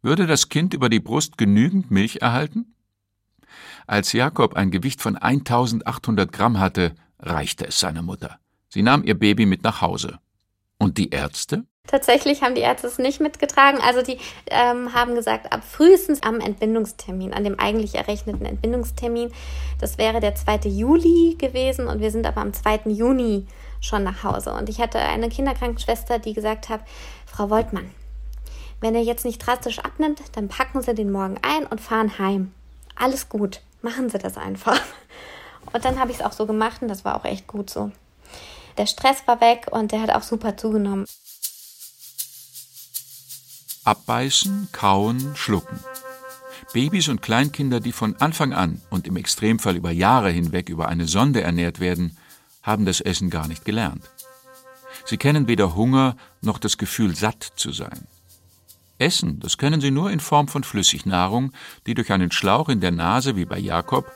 Würde 0.01 0.27
das 0.27 0.49
Kind 0.49 0.73
über 0.73 0.89
die 0.89 0.99
Brust 0.99 1.37
genügend 1.37 1.91
Milch 1.91 2.21
erhalten? 2.21 2.73
Als 3.85 4.13
Jakob 4.13 4.55
ein 4.55 4.71
Gewicht 4.71 5.01
von 5.01 5.17
1800 5.17 6.31
Gramm 6.31 6.59
hatte, 6.59 6.95
reichte 7.19 7.67
es 7.67 7.79
seiner 7.79 8.01
Mutter. 8.01 8.39
Sie 8.69 8.83
nahm 8.83 9.03
ihr 9.03 9.17
Baby 9.17 9.45
mit 9.45 9.63
nach 9.63 9.81
Hause. 9.81 10.19
Und 10.77 10.97
die 10.97 11.09
Ärzte? 11.09 11.65
Tatsächlich 11.87 12.43
haben 12.43 12.53
die 12.53 12.61
Ärzte 12.61 12.85
es 12.85 12.99
nicht 12.99 13.19
mitgetragen. 13.19 13.79
Also 13.81 14.03
die 14.03 14.19
ähm, 14.45 14.93
haben 14.93 15.15
gesagt, 15.15 15.51
ab 15.51 15.63
frühestens 15.67 16.21
am 16.21 16.39
Entbindungstermin, 16.39 17.33
an 17.33 17.43
dem 17.43 17.59
eigentlich 17.59 17.95
errechneten 17.95 18.45
Entbindungstermin. 18.45 19.31
Das 19.81 19.97
wäre 19.97 20.19
der 20.19 20.35
2. 20.35 20.69
Juli 20.69 21.35
gewesen 21.39 21.87
und 21.87 21.99
wir 21.99 22.11
sind 22.11 22.27
aber 22.27 22.41
am 22.41 22.53
2. 22.53 22.81
Juni 22.91 23.47
schon 23.81 24.03
nach 24.03 24.23
Hause. 24.23 24.53
Und 24.53 24.69
ich 24.69 24.79
hatte 24.79 24.99
eine 24.99 25.29
Kinderkrankenschwester, 25.29 26.19
die 26.19 26.33
gesagt 26.33 26.69
hat, 26.69 26.81
Frau 27.25 27.49
Woltmann, 27.49 27.89
wenn 28.81 28.93
er 28.93 29.01
jetzt 29.01 29.25
nicht 29.25 29.39
drastisch 29.39 29.79
abnimmt, 29.79 30.21
dann 30.33 30.47
packen 30.47 30.83
Sie 30.83 30.93
den 30.93 31.11
morgen 31.11 31.37
ein 31.41 31.65
und 31.65 31.81
fahren 31.81 32.19
heim. 32.19 32.53
Alles 32.95 33.29
gut, 33.29 33.61
machen 33.81 34.09
Sie 34.09 34.19
das 34.19 34.37
einfach. 34.37 34.79
Und 35.73 35.85
dann 35.85 35.99
habe 35.99 36.11
ich 36.11 36.19
es 36.19 36.25
auch 36.25 36.31
so 36.31 36.45
gemacht 36.45 36.81
und 36.81 36.87
das 36.87 37.03
war 37.03 37.15
auch 37.15 37.25
echt 37.25 37.47
gut 37.47 37.69
so. 37.69 37.91
Der 38.79 38.85
Stress 38.85 39.27
war 39.27 39.41
weg 39.41 39.67
und 39.71 39.91
der 39.91 40.01
hat 40.01 40.09
auch 40.09 40.23
super 40.23 40.55
zugenommen. 40.55 41.05
Abbeißen, 43.83 44.69
kauen, 44.71 45.35
schlucken. 45.35 45.81
Babys 46.71 47.09
und 47.09 47.21
Kleinkinder, 47.21 47.81
die 47.81 47.91
von 47.91 48.15
Anfang 48.21 48.53
an 48.53 48.81
und 48.89 49.05
im 49.05 49.17
Extremfall 49.17 49.75
über 49.75 49.91
Jahre 49.91 50.29
hinweg 50.29 50.69
über 50.69 50.87
eine 50.87 51.09
Sonde 51.09 51.41
ernährt 51.41 51.81
werden, 51.81 52.15
haben 52.63 52.85
das 52.85 53.01
Essen 53.01 53.29
gar 53.29 53.49
nicht 53.49 53.65
gelernt. 53.65 54.09
Sie 55.03 55.17
kennen 55.17 55.49
weder 55.49 55.75
Hunger 55.75 56.15
noch 56.39 56.57
das 56.57 56.77
Gefühl, 56.77 57.17
satt 57.17 57.51
zu 57.57 57.73
sein. 57.73 58.07
Essen, 58.97 59.41
das 59.41 59.57
kennen 59.57 59.81
sie 59.81 59.91
nur 59.91 60.09
in 60.09 60.21
Form 60.21 60.47
von 60.47 60.63
Flüssignahrung, 60.63 61.51
die 61.85 61.95
durch 61.95 62.13
einen 62.13 62.31
Schlauch 62.31 62.69
in 62.69 62.79
der 62.79 62.91
Nase 62.91 63.35
wie 63.35 63.43
bei 63.43 63.59
Jakob 63.59 64.09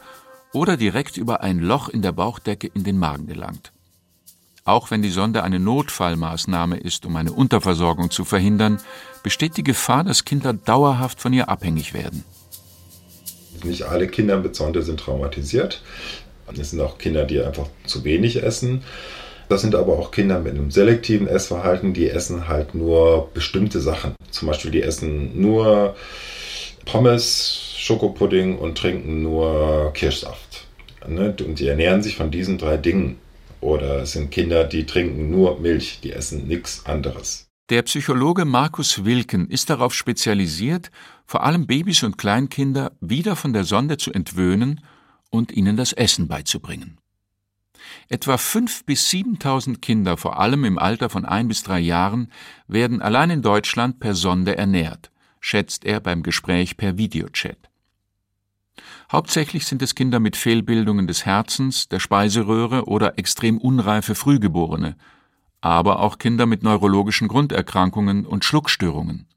oder 0.53 0.77
direkt 0.77 1.17
über 1.17 1.41
ein 1.41 1.59
Loch 1.59 1.89
in 1.89 2.01
der 2.01 2.13
Bauchdecke 2.13 2.67
in 2.67 2.85
den 2.85 2.97
Magen 2.97 3.27
gelangt. 3.27 3.73
Auch 4.65 4.91
wenn 4.91 5.01
die 5.01 5.09
Sonde 5.09 5.43
eine 5.43 5.59
Notfallmaßnahme 5.59 6.77
ist, 6.77 7.05
um 7.05 7.17
eine 7.17 7.33
Unterversorgung 7.33 8.11
zu 8.11 8.23
verhindern, 8.23 8.79
besteht 9.21 9.57
die 9.57 9.63
Gefahr, 9.63 10.05
dass 10.05 10.23
Kinder 10.23 10.53
dauerhaft 10.53 11.19
von 11.19 11.33
ihr 11.33 11.49
abhängig 11.49 11.93
werden. 11.93 12.23
Nicht 13.63 13.83
alle 13.83 14.07
Kinder 14.07 14.37
mit 14.37 14.55
Sonde 14.55 14.81
sind 14.81 15.01
traumatisiert. 15.01 15.81
Es 16.57 16.69
sind 16.69 16.79
auch 16.79 16.97
Kinder, 16.97 17.25
die 17.25 17.41
einfach 17.41 17.67
zu 17.85 18.05
wenig 18.05 18.41
essen. 18.41 18.83
Das 19.49 19.61
sind 19.61 19.75
aber 19.75 19.99
auch 19.99 20.11
Kinder 20.11 20.39
mit 20.39 20.53
einem 20.53 20.71
selektiven 20.71 21.27
Essverhalten, 21.27 21.93
die 21.93 22.09
essen 22.09 22.47
halt 22.47 22.73
nur 22.73 23.29
bestimmte 23.33 23.81
Sachen. 23.81 24.15
Zum 24.31 24.47
Beispiel, 24.47 24.71
die 24.71 24.81
essen 24.81 25.39
nur 25.39 25.95
Pommes, 26.85 27.73
Schokopudding 27.77 28.57
und 28.57 28.77
trinken 28.77 29.21
nur 29.21 29.91
Kirschsaft. 29.93 30.65
Ne? 31.07 31.35
Und 31.45 31.59
die 31.59 31.67
ernähren 31.67 32.01
sich 32.01 32.15
von 32.15 32.31
diesen 32.31 32.57
drei 32.57 32.77
Dingen. 32.77 33.17
Oder 33.63 34.01
es 34.01 34.11
sind 34.11 34.29
Kinder, 34.29 34.65
die 34.65 34.85
trinken 34.85 35.31
nur 35.31 35.59
Milch, 35.61 36.01
die 36.03 36.11
essen 36.11 36.47
nichts 36.47 36.85
anderes. 36.85 37.47
Der 37.69 37.81
Psychologe 37.83 38.43
Markus 38.43 39.05
Wilken 39.05 39.49
ist 39.49 39.69
darauf 39.69 39.93
spezialisiert, 39.93 40.91
vor 41.25 41.43
allem 41.43 41.65
Babys 41.65 42.03
und 42.03 42.17
Kleinkinder 42.17 42.91
wieder 42.99 43.37
von 43.37 43.53
der 43.53 43.63
Sonde 43.63 43.95
zu 43.95 44.11
entwöhnen 44.11 44.81
und 45.29 45.53
ihnen 45.53 45.77
das 45.77 45.93
Essen 45.93 46.27
beizubringen. 46.27 46.97
Etwa 48.09 48.37
fünf 48.37 48.83
bis 48.83 49.09
7.000 49.09 49.79
Kinder, 49.79 50.17
vor 50.17 50.39
allem 50.39 50.65
im 50.65 50.77
Alter 50.77 51.09
von 51.09 51.23
ein 51.23 51.47
bis 51.47 51.63
drei 51.63 51.79
Jahren, 51.79 52.31
werden 52.67 53.01
allein 53.01 53.29
in 53.29 53.41
Deutschland 53.41 54.01
per 54.01 54.13
Sonde 54.13 54.57
ernährt, 54.57 55.09
schätzt 55.39 55.85
er 55.85 56.01
beim 56.01 56.21
Gespräch 56.21 56.75
per 56.75 56.97
Videochat. 56.97 57.69
Hauptsächlich 59.13 59.67
sind 59.67 59.83
es 59.83 59.93
Kinder 59.93 60.19
mit 60.19 60.35
Fehlbildungen 60.35 61.05
des 61.05 61.23
Herzens, 61.23 61.87
der 61.87 61.99
Speiseröhre 61.99 62.85
oder 62.85 63.19
extrem 63.19 63.59
unreife 63.59 64.15
Frühgeborene, 64.15 64.95
aber 65.61 65.99
auch 65.99 66.17
Kinder 66.17 66.47
mit 66.47 66.63
neurologischen 66.63 67.27
Grunderkrankungen 67.27 68.25
und 68.25 68.43
Schluckstörungen. 68.43 69.27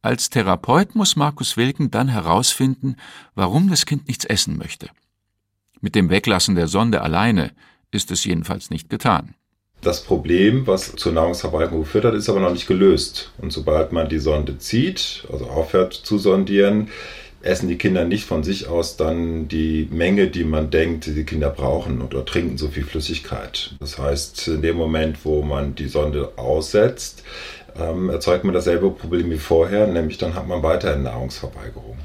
Als 0.00 0.30
Therapeut 0.30 0.94
muss 0.94 1.14
Markus 1.14 1.58
Wilken 1.58 1.90
dann 1.90 2.08
herausfinden, 2.08 2.96
warum 3.34 3.68
das 3.68 3.84
Kind 3.84 4.08
nichts 4.08 4.24
essen 4.24 4.56
möchte. 4.56 4.88
Mit 5.82 5.94
dem 5.94 6.08
Weglassen 6.08 6.54
der 6.54 6.66
Sonde 6.66 7.02
alleine 7.02 7.52
ist 7.90 8.10
es 8.10 8.24
jedenfalls 8.24 8.70
nicht 8.70 8.88
getan. 8.88 9.34
Das 9.82 10.02
Problem, 10.02 10.66
was 10.66 10.96
zur 10.96 11.12
Nahrungsverweigerung 11.12 11.80
geführt 11.80 12.06
hat, 12.06 12.14
ist 12.14 12.30
aber 12.30 12.40
noch 12.40 12.52
nicht 12.52 12.66
gelöst. 12.66 13.32
Und 13.36 13.52
sobald 13.52 13.92
man 13.92 14.08
die 14.08 14.18
Sonde 14.18 14.56
zieht, 14.56 15.26
also 15.30 15.44
aufhört 15.44 15.92
zu 15.92 16.16
sondieren, 16.16 16.88
essen 17.44 17.68
die 17.68 17.78
Kinder 17.78 18.04
nicht 18.04 18.24
von 18.24 18.42
sich 18.42 18.68
aus 18.68 18.96
dann 18.96 19.48
die 19.48 19.88
Menge, 19.90 20.28
die 20.28 20.44
man 20.44 20.70
denkt, 20.70 21.06
die 21.06 21.24
Kinder 21.24 21.50
brauchen 21.50 22.02
oder 22.02 22.24
trinken 22.24 22.58
so 22.58 22.68
viel 22.68 22.84
Flüssigkeit. 22.84 23.74
Das 23.80 23.98
heißt, 23.98 24.48
in 24.48 24.62
dem 24.62 24.76
Moment, 24.76 25.24
wo 25.24 25.42
man 25.42 25.74
die 25.74 25.88
Sonde 25.88 26.32
aussetzt, 26.36 27.22
ähm, 27.78 28.08
erzeugt 28.08 28.44
man 28.44 28.54
dasselbe 28.54 28.90
Problem 28.90 29.30
wie 29.30 29.38
vorher, 29.38 29.86
nämlich 29.86 30.18
dann 30.18 30.34
hat 30.34 30.46
man 30.46 30.62
weiterhin 30.62 31.02
Nahrungsverweigerung. 31.02 31.98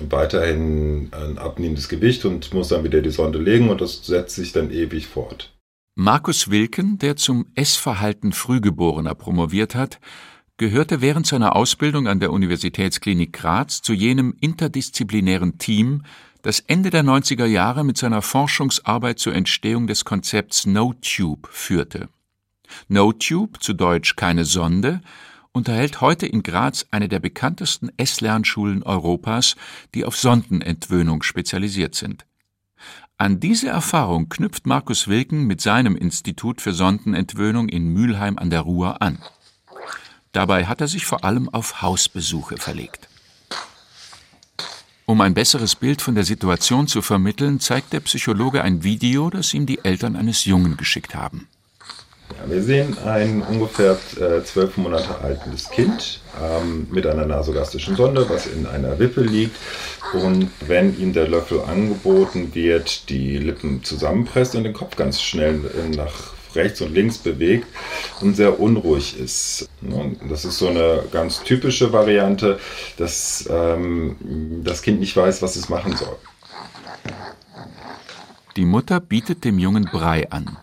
Und 0.00 0.12
weiterhin 0.12 1.10
ein 1.12 1.36
abnehmendes 1.36 1.88
Gewicht 1.88 2.24
und 2.24 2.54
muss 2.54 2.68
dann 2.68 2.84
wieder 2.84 3.02
die 3.02 3.10
Sonde 3.10 3.38
legen 3.38 3.68
und 3.68 3.80
das 3.80 4.06
setzt 4.06 4.36
sich 4.36 4.52
dann 4.52 4.70
ewig 4.70 5.06
fort. 5.06 5.52
Markus 5.94 6.50
Wilken, 6.50 6.96
der 6.96 7.16
zum 7.16 7.46
Essverhalten 7.54 8.32
Frühgeborener 8.32 9.14
promoviert 9.14 9.74
hat, 9.74 10.00
gehörte 10.60 11.00
während 11.00 11.26
seiner 11.26 11.56
Ausbildung 11.56 12.06
an 12.06 12.20
der 12.20 12.34
Universitätsklinik 12.34 13.32
Graz 13.32 13.80
zu 13.80 13.94
jenem 13.94 14.36
interdisziplinären 14.42 15.56
Team, 15.56 16.02
das 16.42 16.60
Ende 16.60 16.90
der 16.90 17.02
90er 17.02 17.46
Jahre 17.46 17.82
mit 17.82 17.96
seiner 17.96 18.20
Forschungsarbeit 18.20 19.18
zur 19.18 19.34
Entstehung 19.34 19.86
des 19.86 20.04
Konzepts 20.04 20.66
No-Tube 20.66 21.48
führte. 21.50 22.10
No-Tube, 22.88 23.62
zu 23.62 23.72
Deutsch 23.72 24.16
keine 24.16 24.44
Sonde, 24.44 25.00
unterhält 25.52 26.02
heute 26.02 26.26
in 26.26 26.42
Graz 26.42 26.84
eine 26.90 27.08
der 27.08 27.20
bekanntesten 27.20 27.88
Esslерnschulen 27.96 28.82
Europas, 28.82 29.56
die 29.94 30.04
auf 30.04 30.14
Sondenentwöhnung 30.14 31.22
spezialisiert 31.22 31.94
sind. 31.94 32.26
An 33.16 33.40
diese 33.40 33.68
Erfahrung 33.68 34.28
knüpft 34.28 34.66
Markus 34.66 35.08
Wilken 35.08 35.46
mit 35.46 35.62
seinem 35.62 35.96
Institut 35.96 36.60
für 36.60 36.74
Sondenentwöhnung 36.74 37.70
in 37.70 37.88
Mülheim 37.94 38.36
an 38.36 38.50
der 38.50 38.60
Ruhr 38.60 39.00
an. 39.00 39.20
Dabei 40.32 40.66
hat 40.66 40.80
er 40.80 40.88
sich 40.88 41.06
vor 41.06 41.24
allem 41.24 41.48
auf 41.48 41.82
Hausbesuche 41.82 42.56
verlegt. 42.56 43.08
Um 45.06 45.20
ein 45.22 45.34
besseres 45.34 45.74
Bild 45.74 46.02
von 46.02 46.14
der 46.14 46.22
Situation 46.22 46.86
zu 46.86 47.02
vermitteln, 47.02 47.58
zeigt 47.58 47.92
der 47.92 47.98
Psychologe 47.98 48.62
ein 48.62 48.84
Video, 48.84 49.28
das 49.28 49.52
ihm 49.52 49.66
die 49.66 49.84
Eltern 49.84 50.14
eines 50.14 50.44
Jungen 50.44 50.76
geschickt 50.76 51.16
haben. 51.16 51.48
Ja, 52.30 52.48
wir 52.48 52.62
sehen 52.62 52.96
ein 53.04 53.42
ungefähr 53.42 53.98
äh, 54.20 54.44
zwölf 54.44 54.76
Monate 54.76 55.18
altes 55.18 55.68
Kind 55.68 56.20
ähm, 56.40 56.86
mit 56.92 57.08
einer 57.08 57.26
nasogastischen 57.26 57.96
Sonde, 57.96 58.30
was 58.30 58.46
in 58.46 58.66
einer 58.66 59.00
Wippe 59.00 59.22
liegt. 59.22 59.56
Und 60.12 60.48
wenn 60.60 60.96
ihm 61.00 61.12
der 61.12 61.26
Löffel 61.26 61.60
angeboten 61.62 62.54
wird, 62.54 63.08
die 63.08 63.36
Lippen 63.38 63.82
zusammenpresst 63.82 64.54
und 64.54 64.62
den 64.62 64.74
Kopf 64.74 64.94
ganz 64.94 65.20
schnell 65.20 65.60
nach 65.96 66.34
rechts 66.54 66.80
und 66.80 66.94
links 66.94 67.18
bewegt 67.18 67.66
und 68.22 68.34
sehr 68.34 68.60
unruhig 68.60 69.18
ist. 69.18 69.68
Das 70.28 70.44
ist 70.44 70.58
so 70.58 70.68
eine 70.68 71.04
ganz 71.12 71.42
typische 71.42 71.92
Variante, 71.92 72.58
dass 72.96 73.48
ähm, 73.50 74.16
das 74.64 74.82
Kind 74.82 75.00
nicht 75.00 75.16
weiß, 75.16 75.42
was 75.42 75.56
es 75.56 75.68
machen 75.68 75.96
soll. 75.96 76.16
Die 78.56 78.64
Mutter 78.64 79.00
bietet 79.00 79.44
dem 79.44 79.58
Jungen 79.58 79.84
Brei 79.84 80.30
an, 80.30 80.58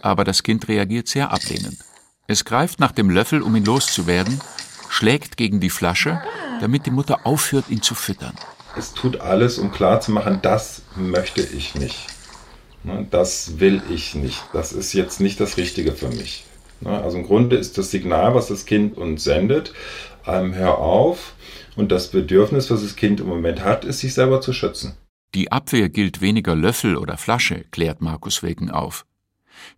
aber 0.00 0.24
das 0.24 0.42
Kind 0.42 0.68
reagiert 0.68 1.08
sehr 1.08 1.30
ablehnend. 1.30 1.78
Es 2.26 2.44
greift 2.44 2.78
nach 2.78 2.92
dem 2.92 3.10
Löffel, 3.10 3.42
um 3.42 3.56
ihn 3.56 3.64
loszuwerden, 3.64 4.40
schlägt 4.88 5.36
gegen 5.36 5.60
die 5.60 5.70
Flasche, 5.70 6.20
damit 6.60 6.86
die 6.86 6.90
Mutter 6.90 7.26
aufhört, 7.26 7.68
ihn 7.68 7.82
zu 7.82 7.94
füttern. 7.94 8.34
Es 8.76 8.94
tut 8.94 9.20
alles, 9.20 9.58
um 9.58 9.72
klarzumachen, 9.72 10.40
das 10.40 10.82
möchte 10.96 11.42
ich 11.42 11.74
nicht. 11.74 12.06
Ne, 12.84 13.06
das 13.10 13.60
will 13.60 13.82
ich 13.90 14.14
nicht. 14.14 14.42
Das 14.52 14.72
ist 14.72 14.92
jetzt 14.92 15.20
nicht 15.20 15.40
das 15.40 15.56
Richtige 15.56 15.92
für 15.92 16.08
mich. 16.08 16.44
Ne, 16.82 17.02
also 17.02 17.18
im 17.18 17.24
Grunde 17.24 17.56
ist 17.56 17.78
das 17.78 17.90
Signal, 17.90 18.34
was 18.34 18.48
das 18.48 18.66
Kind 18.66 18.96
uns 18.96 19.24
sendet, 19.24 19.72
ähm, 20.26 20.54
hör 20.54 20.78
auf. 20.78 21.34
Und 21.76 21.90
das 21.90 22.10
Bedürfnis, 22.10 22.70
was 22.70 22.82
das 22.82 22.96
Kind 22.96 23.20
im 23.20 23.26
Moment 23.26 23.64
hat, 23.64 23.84
ist, 23.84 24.00
sich 24.00 24.14
selber 24.14 24.40
zu 24.40 24.52
schützen. 24.52 24.94
Die 25.34 25.50
Abwehr 25.50 25.88
gilt 25.88 26.20
weniger 26.20 26.54
Löffel 26.54 26.96
oder 26.96 27.16
Flasche, 27.16 27.64
klärt 27.70 28.02
Markus 28.02 28.42
Wegen 28.42 28.70
auf. 28.70 29.06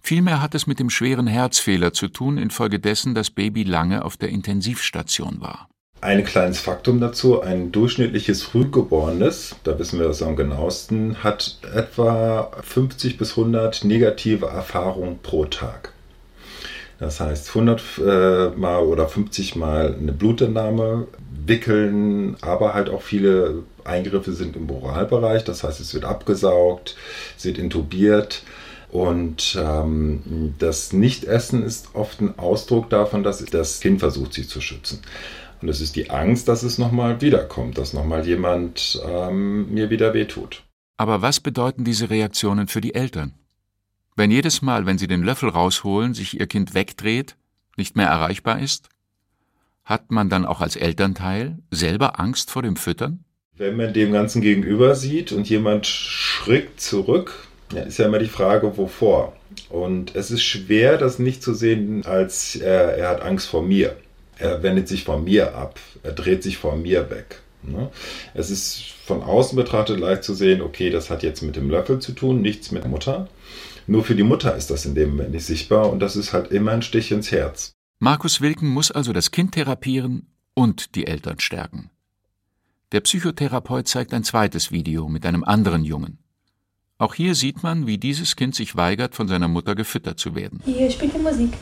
Vielmehr 0.00 0.40
hat 0.40 0.54
es 0.54 0.66
mit 0.66 0.80
dem 0.80 0.90
schweren 0.90 1.26
Herzfehler 1.26 1.92
zu 1.92 2.08
tun, 2.08 2.38
infolgedessen 2.38 3.14
das 3.14 3.30
Baby 3.30 3.62
lange 3.62 4.04
auf 4.04 4.16
der 4.16 4.30
Intensivstation 4.30 5.40
war. 5.40 5.68
Ein 6.00 6.24
kleines 6.24 6.58
Faktum 6.58 7.00
dazu, 7.00 7.40
ein 7.40 7.72
durchschnittliches 7.72 8.42
Frühgeborenes, 8.42 9.56
da 9.64 9.78
wissen 9.78 9.98
wir 9.98 10.08
das 10.08 10.22
am 10.22 10.36
genauesten, 10.36 11.22
hat 11.22 11.58
etwa 11.74 12.50
50 12.62 13.16
bis 13.16 13.30
100 13.30 13.84
negative 13.84 14.46
Erfahrungen 14.46 15.20
pro 15.22 15.46
Tag. 15.46 15.93
Das 17.04 17.20
heißt 17.20 17.50
100 17.50 17.82
äh, 17.98 18.48
mal 18.56 18.78
oder 18.78 19.06
50 19.06 19.56
mal 19.56 19.94
eine 19.94 20.12
Blutentnahme, 20.12 21.06
wickeln, 21.46 22.38
aber 22.40 22.72
halt 22.72 22.88
auch 22.88 23.02
viele 23.02 23.64
Eingriffe 23.84 24.32
sind 24.32 24.56
im 24.56 24.70
Oralbereich. 24.70 25.44
Das 25.44 25.64
heißt, 25.64 25.80
es 25.80 25.92
wird 25.92 26.06
abgesaugt, 26.06 26.96
es 27.36 27.44
wird 27.44 27.58
intubiert. 27.58 28.42
Und 28.90 29.58
ähm, 29.60 30.54
das 30.58 30.94
Nichtessen 30.94 31.62
ist 31.62 31.94
oft 31.94 32.22
ein 32.22 32.38
Ausdruck 32.38 32.88
davon, 32.88 33.22
dass 33.22 33.44
das 33.44 33.80
Kind 33.80 34.00
versucht, 34.00 34.32
sich 34.32 34.48
zu 34.48 34.62
schützen. 34.62 35.00
Und 35.60 35.68
es 35.68 35.82
ist 35.82 35.96
die 35.96 36.08
Angst, 36.08 36.48
dass 36.48 36.62
es 36.62 36.78
nochmal 36.78 37.20
wiederkommt, 37.20 37.76
dass 37.76 37.92
nochmal 37.92 38.26
jemand 38.26 38.98
ähm, 39.06 39.70
mir 39.74 39.90
wieder 39.90 40.14
wehtut. 40.14 40.62
Aber 40.96 41.20
was 41.20 41.40
bedeuten 41.40 41.84
diese 41.84 42.08
Reaktionen 42.08 42.66
für 42.66 42.80
die 42.80 42.94
Eltern? 42.94 43.34
Wenn 44.16 44.30
jedes 44.30 44.62
Mal, 44.62 44.86
wenn 44.86 44.98
sie 44.98 45.08
den 45.08 45.24
Löffel 45.24 45.48
rausholen, 45.48 46.14
sich 46.14 46.38
ihr 46.38 46.46
Kind 46.46 46.74
wegdreht, 46.74 47.36
nicht 47.76 47.96
mehr 47.96 48.06
erreichbar 48.06 48.60
ist? 48.60 48.88
Hat 49.84 50.10
man 50.10 50.30
dann 50.30 50.46
auch 50.46 50.60
als 50.60 50.76
Elternteil 50.76 51.58
selber 51.70 52.20
Angst 52.20 52.50
vor 52.50 52.62
dem 52.62 52.76
Füttern? 52.76 53.24
Wenn 53.56 53.76
man 53.76 53.92
dem 53.92 54.12
Ganzen 54.12 54.40
gegenüber 54.40 54.94
sieht 54.94 55.32
und 55.32 55.48
jemand 55.48 55.86
schrickt 55.86 56.80
zurück, 56.80 57.48
ist 57.74 57.98
ja 57.98 58.06
immer 58.06 58.18
die 58.18 58.26
Frage, 58.26 58.76
wovor. 58.76 59.36
Und 59.68 60.14
es 60.14 60.30
ist 60.30 60.42
schwer, 60.44 60.96
das 60.96 61.18
nicht 61.18 61.42
zu 61.42 61.54
sehen, 61.54 62.04
als 62.06 62.56
er, 62.56 62.96
er 62.96 63.08
hat 63.08 63.22
Angst 63.22 63.48
vor 63.48 63.62
mir. 63.62 63.96
Er 64.38 64.62
wendet 64.62 64.88
sich 64.88 65.04
von 65.04 65.24
mir 65.24 65.54
ab. 65.54 65.78
Er 66.02 66.12
dreht 66.12 66.42
sich 66.42 66.58
von 66.58 66.82
mir 66.82 67.10
weg. 67.10 67.40
Ne? 67.62 67.90
Es 68.34 68.50
ist 68.50 68.82
von 69.06 69.22
außen 69.22 69.56
betrachtet 69.56 70.00
leicht 70.00 70.24
zu 70.24 70.34
sehen, 70.34 70.60
okay, 70.60 70.90
das 70.90 71.10
hat 71.10 71.22
jetzt 71.22 71.42
mit 71.42 71.56
dem 71.56 71.70
Löffel 71.70 71.98
zu 71.98 72.12
tun, 72.12 72.42
nichts 72.42 72.70
mit 72.70 72.84
der 72.84 72.90
Mutter. 72.90 73.28
Nur 73.86 74.04
für 74.04 74.14
die 74.14 74.22
Mutter 74.22 74.56
ist 74.56 74.70
das 74.70 74.86
in 74.86 74.94
dem 74.94 75.10
Moment 75.10 75.32
nicht 75.32 75.44
sichtbar 75.44 75.90
und 75.90 76.00
das 76.00 76.16
ist 76.16 76.32
halt 76.32 76.50
immer 76.50 76.72
ein 76.72 76.82
Stich 76.82 77.12
ins 77.12 77.30
Herz. 77.30 77.72
Markus 77.98 78.40
Wilken 78.40 78.68
muss 78.68 78.90
also 78.90 79.12
das 79.12 79.30
Kind 79.30 79.52
therapieren 79.52 80.28
und 80.54 80.94
die 80.94 81.06
Eltern 81.06 81.38
stärken. 81.40 81.90
Der 82.92 83.00
Psychotherapeut 83.00 83.88
zeigt 83.88 84.14
ein 84.14 84.24
zweites 84.24 84.70
Video 84.72 85.08
mit 85.08 85.26
einem 85.26 85.44
anderen 85.44 85.84
Jungen. 85.84 86.18
Auch 86.96 87.14
hier 87.14 87.34
sieht 87.34 87.62
man, 87.62 87.86
wie 87.86 87.98
dieses 87.98 88.36
Kind 88.36 88.54
sich 88.54 88.76
weigert, 88.76 89.14
von 89.14 89.26
seiner 89.26 89.48
Mutter 89.48 89.74
gefüttert 89.74 90.18
zu 90.18 90.34
werden. 90.34 90.62
Hier 90.64 90.90
spielt 90.90 91.14
die 91.14 91.18
Musik. 91.18 91.52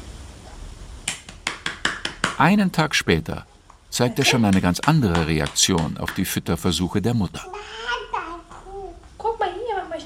Einen 2.39 2.71
Tag 2.71 2.95
später 2.95 3.47
zeigt 3.89 4.19
er 4.19 4.25
schon 4.25 4.45
eine 4.45 4.61
ganz 4.61 4.81
andere 4.81 5.27
Reaktion 5.27 5.97
auf 5.97 6.13
die 6.13 6.25
Fütterversuche 6.25 7.01
der 7.01 7.15
Mutter. 7.15 7.45
Guck 9.17 9.39
mal 9.39 9.49
hier, 9.53 9.77
mach 9.83 9.89
mal 9.89 10.01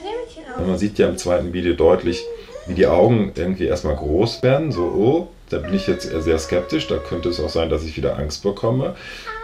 Auf. 0.58 0.66
Man 0.66 0.78
sieht 0.78 0.98
ja 0.98 1.08
im 1.08 1.18
zweiten 1.18 1.52
Video 1.52 1.74
deutlich, 1.74 2.24
wie 2.66 2.74
die 2.74 2.86
Augen 2.86 3.32
irgendwie 3.34 3.66
erstmal 3.66 3.96
groß 3.96 4.42
werden, 4.42 4.72
so, 4.72 4.82
oh, 4.82 5.28
da 5.48 5.58
bin 5.58 5.74
ich 5.74 5.86
jetzt 5.86 6.10
sehr 6.10 6.38
skeptisch, 6.38 6.88
da 6.88 6.96
könnte 6.98 7.28
es 7.28 7.38
auch 7.38 7.48
sein, 7.48 7.70
dass 7.70 7.84
ich 7.84 7.96
wieder 7.96 8.18
Angst 8.18 8.42
bekomme. 8.42 8.96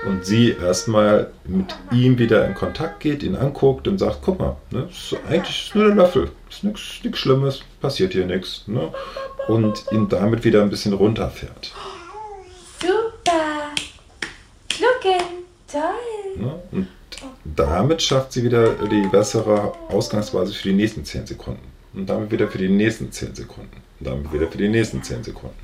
Und 0.05 0.27
sie 0.27 0.51
erstmal 0.51 1.31
mit 1.45 1.77
ihm 1.93 2.19
wieder 2.19 2.45
in 2.45 2.55
Kontakt 2.55 3.01
geht, 3.01 3.23
ihn 3.23 3.37
anguckt 3.37 3.87
und 3.87 3.99
sagt, 3.99 4.19
guck 4.23 4.41
mal, 4.41 4.57
ne, 4.71 4.89
ist 4.91 5.17
eigentlich 5.29 5.73
nur 5.75 5.87
der 5.87 5.95
Löffel, 5.95 6.31
ist 6.51 6.65
nichts 6.65 6.81
Schlimmes, 7.21 7.61
passiert 7.81 8.15
hier 8.15 8.27
nichts. 8.27 8.65
Ne? 8.67 8.89
Und 9.47 9.85
ihn 9.93 10.09
damit 10.09 10.43
wieder 10.45 10.63
ein 10.63 10.71
bisschen 10.71 10.93
runterfährt. 10.93 11.73
Super. 12.81 13.71
Schlucken. 14.73 15.25
Toll. 15.71 16.37
Ne? 16.37 16.55
Und 16.73 16.89
damit 17.45 18.03
schafft 18.03 18.33
sie 18.33 18.45
wieder 18.45 18.75
die 18.75 19.07
bessere 19.09 19.73
Ausgangsbasis 19.89 20.57
für 20.57 20.69
die 20.69 20.75
nächsten 20.75 21.05
10 21.05 21.27
Sekunden. 21.27 21.73
Und 21.95 22.09
damit 22.09 22.31
wieder 22.31 22.49
für 22.49 22.59
die 22.59 22.69
nächsten 22.69 23.11
10 23.11 23.35
Sekunden. 23.35 23.83
Und 24.01 24.07
damit 24.07 24.33
wieder 24.33 24.49
für 24.49 24.59
die 24.59 24.69
nächsten 24.69 25.03
10 25.03 25.25
Sekunden. 25.25 25.57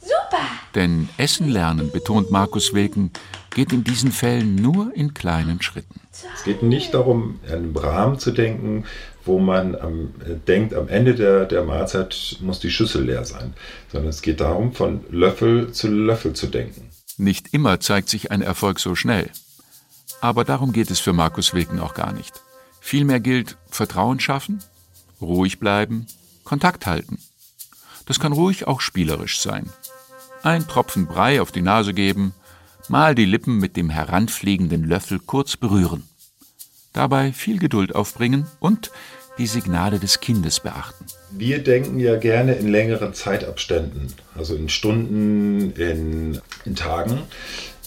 Super. 0.00 0.63
Denn 0.74 1.08
Essen 1.18 1.48
lernen, 1.48 1.90
betont 1.92 2.30
Markus 2.30 2.74
Wilken, 2.74 3.10
geht 3.54 3.72
in 3.72 3.84
diesen 3.84 4.10
Fällen 4.10 4.56
nur 4.56 4.92
in 4.94 5.14
kleinen 5.14 5.62
Schritten. 5.62 6.00
Es 6.34 6.44
geht 6.44 6.62
nicht 6.62 6.94
darum, 6.94 7.38
einen 7.48 7.76
Rahmen 7.76 8.18
zu 8.18 8.32
denken, 8.32 8.84
wo 9.24 9.38
man 9.38 9.76
am, 9.76 10.14
äh, 10.26 10.34
denkt, 10.46 10.74
am 10.74 10.88
Ende 10.88 11.14
der, 11.14 11.46
der 11.46 11.64
Mahlzeit 11.64 12.36
muss 12.40 12.60
die 12.60 12.70
Schüssel 12.70 13.04
leer 13.04 13.24
sein, 13.24 13.54
sondern 13.90 14.10
es 14.10 14.22
geht 14.22 14.40
darum, 14.40 14.72
von 14.72 15.04
Löffel 15.10 15.72
zu 15.72 15.88
Löffel 15.88 16.34
zu 16.34 16.48
denken. 16.48 16.90
Nicht 17.16 17.54
immer 17.54 17.80
zeigt 17.80 18.08
sich 18.08 18.30
ein 18.30 18.42
Erfolg 18.42 18.80
so 18.80 18.94
schnell. 18.94 19.30
Aber 20.20 20.44
darum 20.44 20.72
geht 20.72 20.90
es 20.90 21.00
für 21.00 21.12
Markus 21.12 21.54
Wilken 21.54 21.78
auch 21.78 21.94
gar 21.94 22.12
nicht. 22.12 22.42
Vielmehr 22.80 23.20
gilt 23.20 23.56
Vertrauen 23.70 24.20
schaffen, 24.20 24.62
ruhig 25.20 25.58
bleiben, 25.58 26.06
Kontakt 26.44 26.86
halten. 26.86 27.18
Das 28.06 28.20
kann 28.20 28.32
ruhig 28.32 28.66
auch 28.66 28.80
spielerisch 28.80 29.38
sein. 29.38 29.70
Ein 30.44 30.68
Tropfen 30.68 31.06
Brei 31.06 31.40
auf 31.40 31.52
die 31.52 31.62
Nase 31.62 31.94
geben, 31.94 32.34
mal 32.90 33.14
die 33.14 33.24
Lippen 33.24 33.56
mit 33.56 33.78
dem 33.78 33.88
heranfliegenden 33.88 34.84
Löffel 34.84 35.18
kurz 35.18 35.56
berühren. 35.56 36.02
Dabei 36.92 37.32
viel 37.32 37.58
Geduld 37.58 37.94
aufbringen 37.94 38.46
und 38.60 38.90
die 39.38 39.46
Signale 39.46 39.98
des 39.98 40.20
Kindes 40.20 40.60
beachten. 40.60 41.06
Wir 41.30 41.64
denken 41.64 41.98
ja 41.98 42.16
gerne 42.16 42.56
in 42.56 42.68
längeren 42.68 43.14
Zeitabständen, 43.14 44.12
also 44.36 44.54
in 44.54 44.68
Stunden, 44.68 45.72
in, 45.80 46.38
in 46.66 46.76
Tagen. 46.76 47.22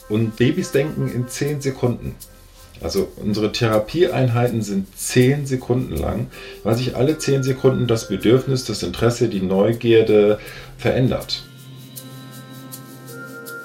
Und 0.09 0.37
Babys 0.37 0.71
denken 0.71 1.11
in 1.11 1.27
zehn 1.27 1.61
Sekunden. 1.61 2.15
Also 2.81 3.07
unsere 3.17 3.51
Therapieeinheiten 3.51 4.63
sind 4.63 4.97
zehn 4.97 5.45
Sekunden 5.45 5.95
lang, 5.95 6.25
weil 6.63 6.75
sich 6.75 6.95
alle 6.95 7.19
zehn 7.19 7.43
Sekunden 7.43 7.85
das 7.85 8.07
Bedürfnis, 8.07 8.65
das 8.65 8.81
Interesse, 8.81 9.29
die 9.29 9.41
Neugierde 9.41 10.39
verändert. 10.79 11.46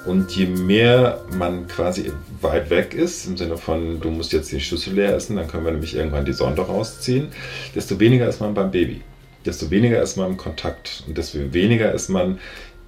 Und 0.05 0.33
je 0.33 0.47
mehr 0.47 1.25
man 1.37 1.69
quasi 1.69 2.11
weit 2.41 2.71
weg 2.71 2.93
ist, 2.93 3.27
im 3.27 3.37
Sinne 3.37 3.57
von, 3.57 4.01
du 4.01 4.11
musst 4.11 4.33
jetzt 4.33 4.51
die 4.51 4.61
Schüssel 4.61 4.95
leer 4.95 5.15
essen, 5.15 5.37
dann 5.37 5.47
können 5.47 5.65
wir 5.65 5.73
nämlich 5.73 5.95
irgendwann 5.95 6.25
die 6.25 6.33
Sonde 6.33 6.63
rausziehen, 6.63 7.29
desto 7.75 8.01
weniger 8.01 8.29
ist 8.29 8.41
man 8.41 8.55
beim 8.55 8.71
Baby. 8.71 9.03
Desto 9.45 9.71
weniger 9.71 10.03
ist 10.03 10.17
man 10.17 10.33
im 10.33 10.37
Kontakt 10.37 11.05
und 11.07 11.17
desto 11.17 11.39
weniger 11.53 11.93
ist 11.93 12.09
man 12.09 12.39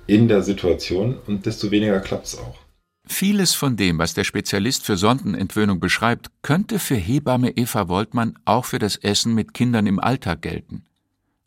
in 0.07 0.29
der 0.29 0.43
Situation 0.43 1.17
und 1.27 1.47
desto 1.47 1.71
weniger 1.71 2.01
klappt 2.01 2.27
es 2.27 2.39
auch. 2.39 2.59
Vieles 3.07 3.55
von 3.55 3.77
dem, 3.77 3.99
was 3.99 4.15
der 4.15 4.25
Spezialist 4.25 4.83
für 4.85 4.97
Sondenentwöhnung 4.97 5.79
beschreibt, 5.79 6.31
könnte 6.43 6.79
für 6.79 6.95
Hebamme 6.95 7.51
Eva 7.51 7.89
Woltmann 7.89 8.39
auch 8.45 8.65
für 8.65 8.79
das 8.79 8.97
Essen 8.97 9.35
mit 9.35 9.53
Kindern 9.53 9.87
im 9.87 10.01
Alltag 10.01 10.43
gelten. 10.43 10.85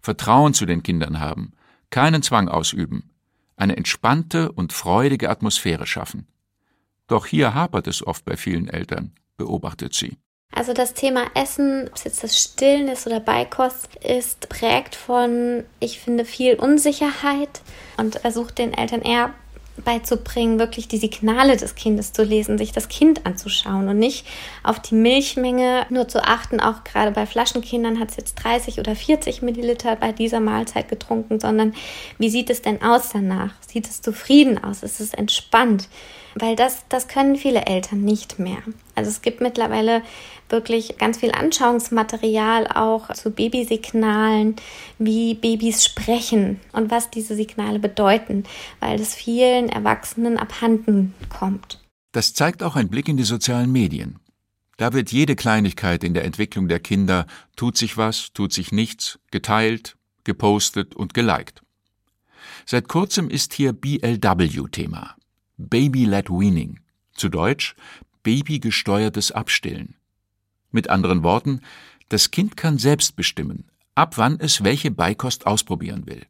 Vertrauen 0.02 0.54
zu 0.54 0.66
den 0.66 0.84
Kindern 0.84 1.20
haben, 1.20 1.54
keinen 1.90 2.22
Zwang 2.22 2.48
ausüben, 2.48 3.10
eine 3.58 3.76
entspannte 3.76 4.52
und 4.52 4.72
freudige 4.72 5.30
Atmosphäre 5.30 5.86
schaffen. 5.86 6.28
Doch 7.08 7.26
hier 7.26 7.54
hapert 7.54 7.88
es 7.88 8.06
oft 8.06 8.24
bei 8.24 8.38
vielen 8.38 8.70
Eltern, 8.70 9.14
beobachtet 9.36 9.94
sie. 9.94 10.18
Also 10.52 10.74
das 10.74 10.94
Thema 10.94 11.26
Essen, 11.34 11.88
ob 11.88 11.96
es 11.96 12.06
jetzt 12.06 12.24
das 12.24 12.42
Stillen 12.42 12.88
ist 12.88 13.06
oder 13.06 13.20
Beikost, 13.20 13.96
ist 13.98 14.48
prägt 14.50 14.96
von, 14.96 15.64
ich 15.80 16.00
finde, 16.00 16.26
viel 16.26 16.56
Unsicherheit 16.56 17.62
und 17.98 18.16
versucht 18.16 18.58
den 18.58 18.74
Eltern 18.74 19.02
eher 19.02 19.34
beizubringen, 19.84 20.60
wirklich 20.60 20.88
die 20.88 20.98
Signale 20.98 21.58
des 21.58 21.76
Kindes 21.76 22.14
zu 22.14 22.24
lesen, 22.24 22.58
sich 22.58 22.72
das 22.72 22.90
Kind 22.90 23.26
anzuschauen 23.26 23.88
und 23.88 24.00
nicht 24.00 24.26
auf 24.64 24.80
die 24.80 24.96
Milchmenge 24.96 25.86
nur 25.90 26.08
zu 26.08 26.24
achten. 26.24 26.60
Auch 26.60 26.84
gerade 26.84 27.12
bei 27.12 27.26
Flaschenkindern 27.26 28.00
hat 28.00 28.12
es 28.12 28.18
jetzt 28.18 28.36
30 28.44 28.80
oder 28.80 28.96
40 28.96 29.42
Milliliter 29.42 29.96
bei 29.96 30.12
dieser 30.12 30.40
Mahlzeit 30.40 30.90
getrunken, 30.90 31.40
sondern 31.40 31.74
wie 32.18 32.30
sieht 32.30 32.50
es 32.50 32.62
denn 32.62 32.82
aus 32.82 33.10
danach? 33.10 33.54
Sieht 33.66 33.88
es 33.88 34.02
zufrieden 34.02 34.64
aus? 34.64 34.84
Ist 34.84 35.00
es 35.00 35.14
entspannt? 35.14 35.88
Weil 36.40 36.56
das, 36.56 36.86
das 36.90 37.08
können 37.08 37.36
viele 37.36 37.66
Eltern 37.66 38.02
nicht 38.02 38.40
mehr. 38.40 38.58
Also 38.96 39.10
es 39.10 39.22
gibt 39.22 39.42
mittlerweile 39.42 40.02
wirklich 40.50 40.98
ganz 40.98 41.18
viel 41.18 41.32
Anschauungsmaterial 41.32 42.68
auch 42.68 43.12
zu 43.14 43.32
Babysignalen, 43.32 44.56
wie 44.98 45.36
Babys 45.36 45.84
sprechen 45.84 46.60
und 46.72 46.90
was 46.90 47.10
diese 47.10 47.36
Signale 47.36 47.80
bedeuten, 47.80 48.44
weil 48.80 49.00
es 49.00 49.14
vielen 49.14 49.70
Erwachsenen 49.70 50.38
abhanden 50.38 51.14
kommt. 51.30 51.80
Das 52.12 52.34
zeigt 52.34 52.64
auch 52.64 52.76
ein 52.76 52.90
Blick 52.90 53.08
in 53.08 53.18
die 53.18 53.24
sozialen 53.24 53.72
Medien. 53.72 54.20
Da 54.78 54.94
wird 54.94 55.12
jede 55.12 55.36
Kleinigkeit 55.36 56.04
in 56.04 56.14
der 56.14 56.24
Entwicklung 56.24 56.68
der 56.68 56.80
Kinder, 56.80 57.26
tut 57.56 57.78
sich 57.78 57.98
was, 57.98 58.32
tut 58.34 58.54
sich 58.54 58.72
nichts, 58.72 59.20
geteilt, 59.32 59.98
gepostet 60.24 60.96
und 60.96 61.14
geliked. 61.14 61.62
Seit 62.66 62.88
kurzem 62.88 63.30
ist 63.30 63.54
hier 63.54 63.74
BLW 63.74 64.68
Thema. 64.72 65.17
Baby-led 65.60 66.30
Weaning. 66.30 66.80
Zu 67.14 67.30
Deutsch 67.30 67.76
babygesteuertes 68.22 69.32
Abstillen. 69.32 69.96
Mit 70.70 70.92
anderen 70.92 71.24
Worten, 71.24 71.62
das 72.10 72.30
Kind 72.30 72.56
kann 72.56 72.78
selbst 72.78 73.16
bestimmen, 73.16 73.66
ab 73.96 74.20
wann 74.20 74.40
es 74.40 74.64
welche 74.64 74.92
Beikost 74.92 75.48
ausprobieren 75.48 76.06
will. 76.06 76.28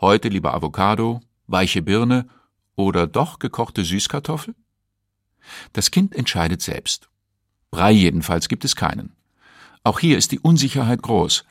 Heute 0.00 0.28
lieber 0.28 0.52
Avocado, 0.52 1.20
weiche 1.46 1.80
Birne 1.80 2.26
oder 2.74 3.06
doch 3.06 3.38
gekochte 3.38 3.84
Süßkartoffel? 3.84 4.56
Das 5.72 5.92
Kind 5.92 6.16
entscheidet 6.16 6.60
selbst. 6.60 7.08
Brei 7.70 7.92
jedenfalls 7.92 8.48
gibt 8.48 8.64
es 8.64 8.74
keinen. 8.74 9.14
Auch 9.84 10.00
hier 10.00 10.18
ist 10.18 10.32
die 10.32 10.40
Unsicherheit 10.40 11.02
groß. 11.02 11.44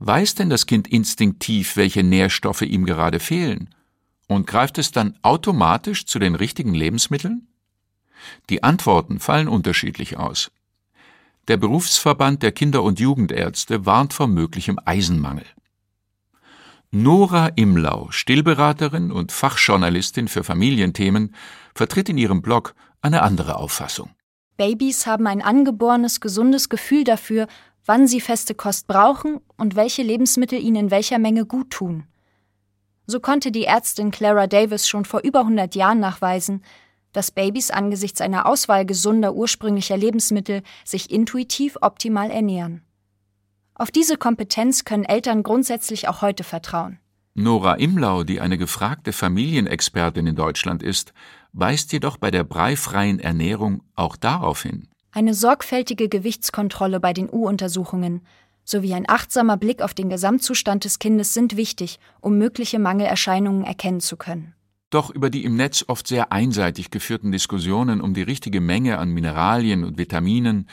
Weiß 0.00 0.34
denn 0.34 0.50
das 0.50 0.66
Kind 0.66 0.88
instinktiv, 0.88 1.76
welche 1.76 2.02
Nährstoffe 2.02 2.62
ihm 2.62 2.84
gerade 2.84 3.20
fehlen? 3.20 3.72
Und 4.28 4.46
greift 4.46 4.78
es 4.78 4.92
dann 4.92 5.18
automatisch 5.22 6.06
zu 6.06 6.18
den 6.18 6.36
richtigen 6.36 6.74
Lebensmitteln? 6.74 7.48
Die 8.50 8.62
Antworten 8.62 9.18
fallen 9.18 9.48
unterschiedlich 9.48 10.16
aus. 10.16 10.50
Der 11.48 11.56
Berufsverband 11.56 12.42
der 12.42 12.52
Kinder- 12.52 12.82
und 12.82 13.00
Jugendärzte 13.00 13.86
warnt 13.86 14.12
vor 14.12 14.28
möglichem 14.28 14.78
Eisenmangel. 14.84 15.46
Nora 16.90 17.48
Imlau, 17.56 18.10
Stillberaterin 18.10 19.10
und 19.10 19.32
Fachjournalistin 19.32 20.28
für 20.28 20.44
Familienthemen, 20.44 21.34
vertritt 21.74 22.08
in 22.08 22.18
ihrem 22.18 22.42
Blog 22.42 22.74
eine 23.00 23.22
andere 23.22 23.56
Auffassung. 23.56 24.10
Babys 24.58 25.06
haben 25.06 25.26
ein 25.26 25.40
angeborenes, 25.40 26.20
gesundes 26.20 26.68
Gefühl 26.68 27.04
dafür, 27.04 27.46
wann 27.86 28.06
sie 28.06 28.20
feste 28.20 28.54
Kost 28.54 28.86
brauchen 28.86 29.40
und 29.56 29.76
welche 29.76 30.02
Lebensmittel 30.02 30.58
ihnen 30.60 30.76
in 30.76 30.90
welcher 30.90 31.18
Menge 31.18 31.46
gut 31.46 31.70
tun. 31.70 32.04
So 33.10 33.20
konnte 33.20 33.50
die 33.50 33.64
Ärztin 33.64 34.10
Clara 34.10 34.46
Davis 34.46 34.86
schon 34.86 35.06
vor 35.06 35.20
über 35.20 35.40
100 35.40 35.74
Jahren 35.74 35.98
nachweisen, 35.98 36.62
dass 37.12 37.30
Babys 37.30 37.70
angesichts 37.70 38.20
einer 38.20 38.44
Auswahl 38.44 38.84
gesunder 38.84 39.34
ursprünglicher 39.34 39.96
Lebensmittel 39.96 40.62
sich 40.84 41.10
intuitiv 41.10 41.78
optimal 41.80 42.30
ernähren. 42.30 42.82
Auf 43.74 43.90
diese 43.90 44.18
Kompetenz 44.18 44.84
können 44.84 45.04
Eltern 45.04 45.42
grundsätzlich 45.42 46.06
auch 46.06 46.20
heute 46.20 46.44
vertrauen. 46.44 46.98
Nora 47.32 47.76
Imlau, 47.76 48.24
die 48.24 48.42
eine 48.42 48.58
gefragte 48.58 49.14
Familienexpertin 49.14 50.26
in 50.26 50.36
Deutschland 50.36 50.82
ist, 50.82 51.14
weist 51.54 51.94
jedoch 51.94 52.18
bei 52.18 52.30
der 52.30 52.44
breifreien 52.44 53.20
Ernährung 53.20 53.80
auch 53.94 54.16
darauf 54.16 54.62
hin. 54.64 54.86
Eine 55.12 55.32
sorgfältige 55.32 56.10
Gewichtskontrolle 56.10 57.00
bei 57.00 57.14
den 57.14 57.30
U-Untersuchungen 57.32 58.20
sowie 58.68 58.94
ein 58.94 59.08
achtsamer 59.08 59.56
Blick 59.56 59.82
auf 59.82 59.94
den 59.94 60.08
Gesamtzustand 60.08 60.84
des 60.84 60.98
Kindes 60.98 61.34
sind 61.34 61.56
wichtig, 61.56 61.98
um 62.20 62.38
mögliche 62.38 62.78
Mangelerscheinungen 62.78 63.64
erkennen 63.64 64.00
zu 64.00 64.16
können. 64.16 64.54
Doch 64.90 65.10
über 65.10 65.30
die 65.30 65.44
im 65.44 65.56
Netz 65.56 65.84
oft 65.86 66.06
sehr 66.06 66.32
einseitig 66.32 66.90
geführten 66.90 67.30
Diskussionen 67.30 68.00
um 68.00 68.14
die 68.14 68.22
richtige 68.22 68.60
Menge 68.60 68.98
an 68.98 69.10
Mineralien 69.10 69.84
und 69.84 69.98
Vitaminen 69.98 70.68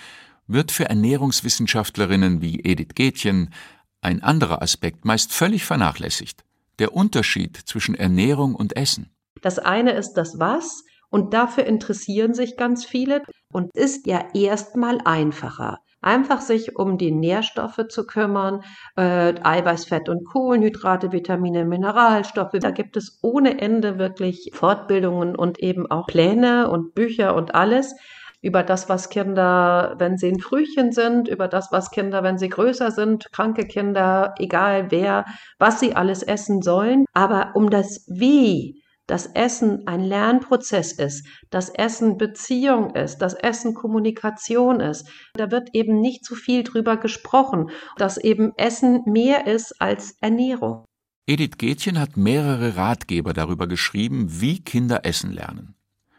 wird 0.47 0.71
für 0.71 0.85
Ernährungswissenschaftlerinnen 0.85 2.41
wie 2.41 2.61
Edith 2.61 2.95
Gätchen 2.95 3.53
ein 4.01 4.23
anderer 4.23 4.61
Aspekt 4.61 5.03
meist 5.03 5.33
völlig 5.33 5.65
vernachlässigt 5.65 6.45
der 6.79 6.93
Unterschied 6.93 7.57
zwischen 7.57 7.95
Ernährung 7.95 8.55
und 8.55 8.75
Essen. 8.75 9.09
Das 9.41 9.59
eine 9.59 9.91
ist 9.91 10.13
das 10.13 10.39
Was 10.39 10.83
und 11.09 11.33
dafür 11.33 11.65
interessieren 11.65 12.33
sich 12.33 12.57
ganz 12.57 12.85
viele 12.85 13.23
und 13.51 13.73
ist 13.75 14.07
ja 14.07 14.25
erstmal 14.33 14.99
einfacher. 15.05 15.79
Einfach 16.05 16.39
sich 16.39 16.75
um 16.75 16.99
die 16.99 17.11
Nährstoffe 17.11 17.87
zu 17.89 18.05
kümmern, 18.05 18.61
äh, 18.95 19.33
Eiweiß, 19.41 19.85
Fett 19.85 20.07
und 20.07 20.23
Kohlenhydrate, 20.23 21.11
Vitamine, 21.11 21.65
Mineralstoffe. 21.65 22.51
Da 22.59 22.69
gibt 22.69 22.95
es 22.95 23.17
ohne 23.23 23.59
Ende 23.59 23.97
wirklich 23.97 24.51
Fortbildungen 24.53 25.35
und 25.35 25.57
eben 25.57 25.89
auch 25.89 26.05
Pläne 26.05 26.69
und 26.69 26.93
Bücher 26.93 27.35
und 27.35 27.55
alles 27.55 27.95
über 28.43 28.61
das, 28.61 28.87
was 28.87 29.09
Kinder, 29.09 29.95
wenn 29.97 30.19
sie 30.19 30.27
ein 30.27 30.39
Frühchen 30.39 30.91
sind, 30.91 31.27
über 31.27 31.47
das, 31.47 31.71
was 31.71 31.89
Kinder, 31.89 32.21
wenn 32.21 32.37
sie 32.37 32.49
größer 32.49 32.91
sind, 32.91 33.31
kranke 33.31 33.65
Kinder, 33.65 34.35
egal 34.37 34.91
wer, 34.91 35.25
was 35.57 35.79
sie 35.79 35.95
alles 35.95 36.21
essen 36.21 36.61
sollen. 36.61 37.05
Aber 37.13 37.53
um 37.55 37.71
das 37.71 38.05
Wie, 38.07 38.83
das 39.07 39.27
Essen 39.27 39.85
ein 39.87 40.01
Lernprozess 40.01 40.91
ist, 40.91 41.27
das 41.49 41.69
Essen 41.69 42.17
Beziehung 42.17 42.95
ist, 42.95 43.19
das 43.19 43.33
Essen 43.33 43.73
Kommunikation 43.73 44.79
ist. 44.79 45.07
Da 45.33 45.51
wird 45.51 45.69
eben 45.73 46.01
nicht 46.01 46.25
zu 46.25 46.35
viel 46.35 46.63
drüber 46.63 46.97
gesprochen, 46.97 47.69
dass 47.97 48.17
eben 48.17 48.53
Essen 48.57 49.03
mehr 49.05 49.47
ist 49.47 49.79
als 49.79 50.15
Ernährung. 50.21 50.85
Edith 51.27 51.57
Gätchen 51.57 51.99
hat 51.99 52.17
mehrere 52.17 52.75
Ratgeber 52.77 53.33
darüber 53.33 53.67
geschrieben, 53.67 54.41
wie 54.41 54.59
Kinder 54.63 55.05
essen 55.05 55.31
lernen. 55.31 55.75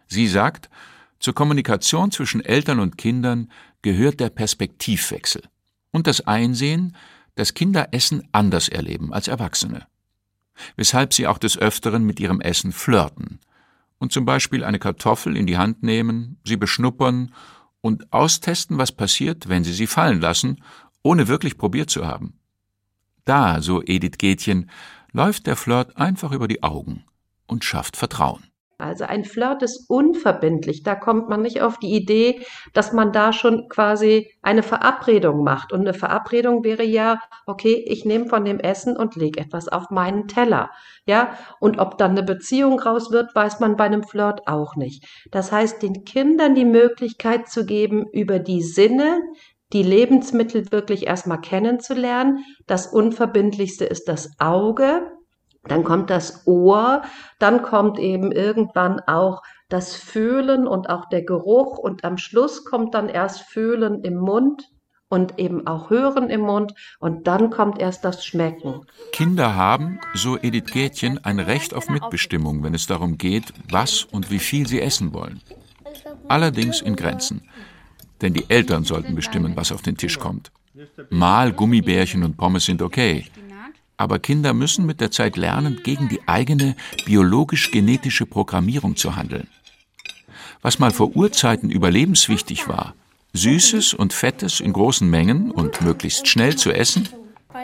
Sie 0.09 0.27
sagt, 0.27 0.69
zur 1.21 1.35
Kommunikation 1.35 2.11
zwischen 2.11 2.45
Eltern 2.45 2.81
und 2.81 2.99
Kindern 2.99 3.51
gehört 3.83 4.21
der 4.21 4.31
Perspektivwechsel 4.31 5.43
und 5.93 6.07
das 6.07 6.27
Einsehen, 6.27 6.97
dass 7.37 7.55
Kinder 7.55 7.89
Essen 7.93 8.29
anders 8.33 8.69
erleben 8.69 9.13
als 9.13 9.29
Erwachsene, 9.29 9.87
weshalb 10.77 11.15
sie 11.15 11.27
auch 11.27 11.39
des 11.39 11.59
Öfteren 11.59 12.05
mit 12.05 12.21
ihrem 12.21 12.41
Essen 12.41 12.73
flirten 12.73 13.41
und 13.99 14.13
zum 14.13 14.25
Beispiel 14.25 14.65
eine 14.65 14.79
Kartoffel 14.79 15.37
in 15.37 15.47
die 15.47 15.59
Hand 15.59 15.83
nehmen, 15.83 16.39
sie 16.45 16.57
beschnuppern 16.57 17.33
und 17.81 18.13
austesten, 18.13 18.79
was 18.79 18.93
passiert, 18.93 19.49
wenn 19.49 19.65
sie 19.65 19.73
sie 19.73 19.87
fallen 19.87 20.21
lassen, 20.21 20.63
ohne 21.03 21.29
wirklich 21.29 21.57
probiert 21.57 21.91
zu 21.91 22.07
haben. 22.07 22.39
Da, 23.25 23.63
so 23.63 23.83
Edith 23.83 24.19
Gätchen, 24.19 24.71
läuft 25.13 25.47
der 25.47 25.57
Flirt 25.57 25.97
einfach 25.97 26.33
über 26.33 26.49
die 26.49 26.63
Augen 26.63 27.05
und 27.47 27.65
schafft 27.65 27.97
Vertrauen. 27.97 28.45
Also 28.79 29.05
ein 29.05 29.25
Flirt 29.25 29.63
ist 29.63 29.89
unverbindlich. 29.89 30.83
Da 30.83 30.95
kommt 30.95 31.31
man 31.31 31.41
nicht 31.41 31.63
auf 31.63 31.79
die 31.79 31.95
Idee, 31.95 32.45
dass 32.75 32.93
man 32.93 33.11
da 33.11 33.33
schon 33.33 33.69
quasi 33.69 34.31
eine 34.43 34.63
Verabredung 34.63 35.43
macht. 35.43 35.73
Und 35.73 35.81
eine 35.81 35.95
Verabredung 35.95 36.63
wäre 36.63 36.85
ja, 36.85 37.19
okay, 37.47 37.83
ich 37.87 38.05
nehme 38.05 38.27
von 38.27 38.45
dem 38.45 38.61
Essen 38.61 38.97
und 38.97 39.17
lege 39.17 39.41
etwas 39.41 39.69
auf 39.69 39.89
meinen 39.91 40.29
Teller. 40.29 40.71
Ja, 41.07 41.39
und 41.59 41.79
ob 41.79 41.97
dann 41.97 42.11
eine 42.11 42.23
Beziehung 42.23 42.79
raus 42.79 43.11
wird, 43.11 43.35
weiß 43.35 43.61
man 43.61 43.77
bei 43.77 43.85
einem 43.85 44.03
Flirt 44.03 44.47
auch 44.47 44.77
nicht. 44.77 45.07
Das 45.31 45.53
heißt, 45.53 45.83
den 45.83 46.05
Kindern 46.05 46.55
die 46.55 46.67
Möglichkeit 46.67 47.49
zu 47.49 47.65
geben, 47.65 48.05
über 48.13 48.39
die 48.39 48.63
Sinne, 48.63 49.21
die 49.73 49.83
Lebensmittel 49.83 50.71
wirklich 50.71 51.07
erstmal 51.07 51.41
kennenzulernen. 51.41 52.45
Das 52.67 52.87
Unverbindlichste 52.87 53.85
ist 53.87 54.07
das 54.07 54.31
Auge 54.39 55.16
dann 55.69 55.85
kommt 55.85 56.11
das 56.11 56.47
Ohr, 56.47 57.03
dann 57.39 57.63
kommt 57.63 57.99
eben 57.99 58.33
irgendwann 58.33 59.01
auch 59.01 59.43
das 59.69 59.97
Fühlen 59.97 60.67
und 60.67 60.89
auch 60.89 61.09
der 61.09 61.23
Geruch 61.23 61.79
und 61.79 62.05
am 62.05 62.19
Schluss 62.19 62.65
kommt 62.65 62.95
dann 62.95 63.09
erst 63.09 63.41
Fühlen 63.41 64.03
im 64.03 64.17
Mund 64.17 64.69
und 65.09 65.39
eben 65.39 65.67
auch 65.67 65.91
Hören 65.91 66.31
im 66.31 66.43
Mund 66.43 66.75
und 66.99 67.27
dann 67.27 67.51
kommt 67.51 67.79
erst 67.79 68.05
das 68.05 68.25
Schmecken. 68.25 68.83
Kinder 69.13 69.55
haben, 69.55 70.01
so 70.15 70.37
Edith 70.37 70.73
Gätchen, 70.73 71.25
ein 71.25 71.41
Recht 71.41 71.75
auf 71.75 71.89
Mitbestimmung, 71.89 72.63
wenn 72.63 72.75
es 72.75 72.87
darum 72.87 73.19
geht, 73.19 73.53
was 73.71 74.05
und 74.05 74.31
wie 74.31 74.39
viel 74.39 74.67
sie 74.67 74.81
essen 74.81 75.13
wollen. 75.13 75.41
Allerdings 76.29 76.81
in 76.81 76.97
Grenzen. 76.97 77.43
Denn 78.21 78.33
die 78.33 78.49
Eltern 78.49 78.85
sollten 78.85 79.15
bestimmen, 79.15 79.57
was 79.57 79.73
auf 79.73 79.83
den 79.83 79.97
Tisch 79.97 80.19
kommt. 80.19 80.51
Mal 81.11 81.53
Gummibärchen 81.53 82.23
und 82.23 82.37
Pommes 82.37 82.65
sind 82.65 82.83
okay, 82.83 83.27
aber 83.97 84.19
Kinder 84.19 84.53
müssen 84.53 84.87
mit 84.87 85.01
der 85.01 85.11
Zeit 85.11 85.37
lernen, 85.37 85.81
gegen 85.83 86.09
die 86.09 86.21
eigene 86.27 86.77
biologisch-genetische 87.05 88.27
Programmierung 88.27 88.97
zu 88.97 89.17
handeln. 89.17 89.49
Was 90.63 90.79
mal 90.79 90.91
vor 90.91 91.15
Urzeiten 91.17 91.71
überlebenswichtig 91.71 92.69
war, 92.69 92.95
Süßes 93.33 93.95
und 93.95 94.13
Fettes 94.13 94.61
in 94.61 94.73
großen 94.73 95.09
Mengen 95.09 95.51
und 95.51 95.81
möglichst 95.83 96.27
schnell 96.29 96.57
zu 96.57 96.73
essen, 96.73 97.09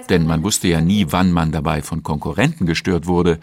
denn 0.09 0.27
man 0.27 0.43
wusste 0.43 0.69
ja 0.69 0.81
nie, 0.81 1.07
wann 1.11 1.33
man 1.33 1.53
dabei 1.53 1.83
von 1.83 2.03
Konkurrenten 2.03 2.67
gestört 2.67 3.07
wurde, 3.07 3.39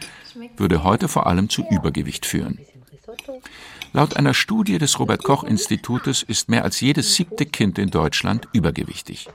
würde 0.58 0.84
heute 0.84 1.08
vor 1.08 1.28
allem 1.28 1.49
zu 1.49 1.63
Übergewicht 1.69 2.25
führen. 2.25 2.60
Laut 3.91 4.17
einer 4.17 4.36
Studie 4.36 4.78
des 4.78 4.99
Robert 4.99 5.23
Koch 5.23 5.43
Institutes 5.43 6.21
ist 6.21 6.49
mehr 6.49 6.63
als 6.63 6.80
jedes 6.80 7.15
siebte 7.15 7.45
Kind 7.45 7.80
in 7.80 7.89
Deutschland 7.89 8.47
übergewichtig. 8.54 9.28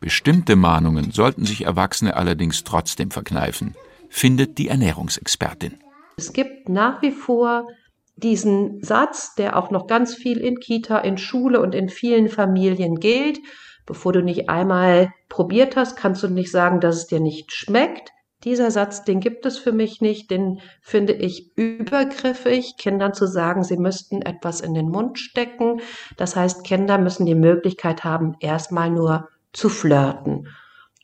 Bestimmte 0.00 0.56
Mahnungen 0.56 1.12
sollten 1.12 1.44
sich 1.44 1.64
Erwachsene 1.64 2.16
allerdings 2.16 2.64
trotzdem 2.64 3.10
verkneifen, 3.10 3.74
findet 4.08 4.58
die 4.58 4.68
Ernährungsexpertin. 4.68 5.78
Es 6.16 6.32
gibt 6.32 6.68
nach 6.68 7.02
wie 7.02 7.12
vor 7.12 7.68
diesen 8.16 8.82
Satz, 8.82 9.34
der 9.34 9.56
auch 9.56 9.70
noch 9.70 9.86
ganz 9.86 10.14
viel 10.14 10.38
in 10.38 10.58
Kita, 10.58 10.98
in 10.98 11.18
Schule 11.18 11.60
und 11.60 11.74
in 11.74 11.88
vielen 11.88 12.28
Familien 12.28 12.98
gilt, 12.98 13.38
bevor 13.84 14.12
du 14.12 14.22
nicht 14.22 14.48
einmal 14.48 15.12
probiert 15.28 15.76
hast, 15.76 15.96
kannst 15.96 16.22
du 16.22 16.28
nicht 16.28 16.50
sagen, 16.50 16.80
dass 16.80 16.96
es 16.96 17.06
dir 17.06 17.20
nicht 17.20 17.52
schmeckt. 17.52 18.10
Dieser 18.44 18.70
Satz, 18.70 19.04
den 19.04 19.20
gibt 19.20 19.46
es 19.46 19.58
für 19.58 19.72
mich 19.72 20.00
nicht, 20.00 20.30
den 20.30 20.60
finde 20.80 21.14
ich 21.14 21.56
übergriffig, 21.56 22.76
Kindern 22.76 23.14
zu 23.14 23.26
sagen, 23.26 23.64
sie 23.64 23.78
müssten 23.78 24.22
etwas 24.22 24.60
in 24.60 24.74
den 24.74 24.88
Mund 24.88 25.18
stecken. 25.18 25.80
Das 26.16 26.36
heißt, 26.36 26.62
Kinder 26.64 26.98
müssen 26.98 27.26
die 27.26 27.34
Möglichkeit 27.34 28.04
haben, 28.04 28.34
erstmal 28.40 28.90
nur 28.90 29.28
zu 29.52 29.68
flirten. 29.68 30.48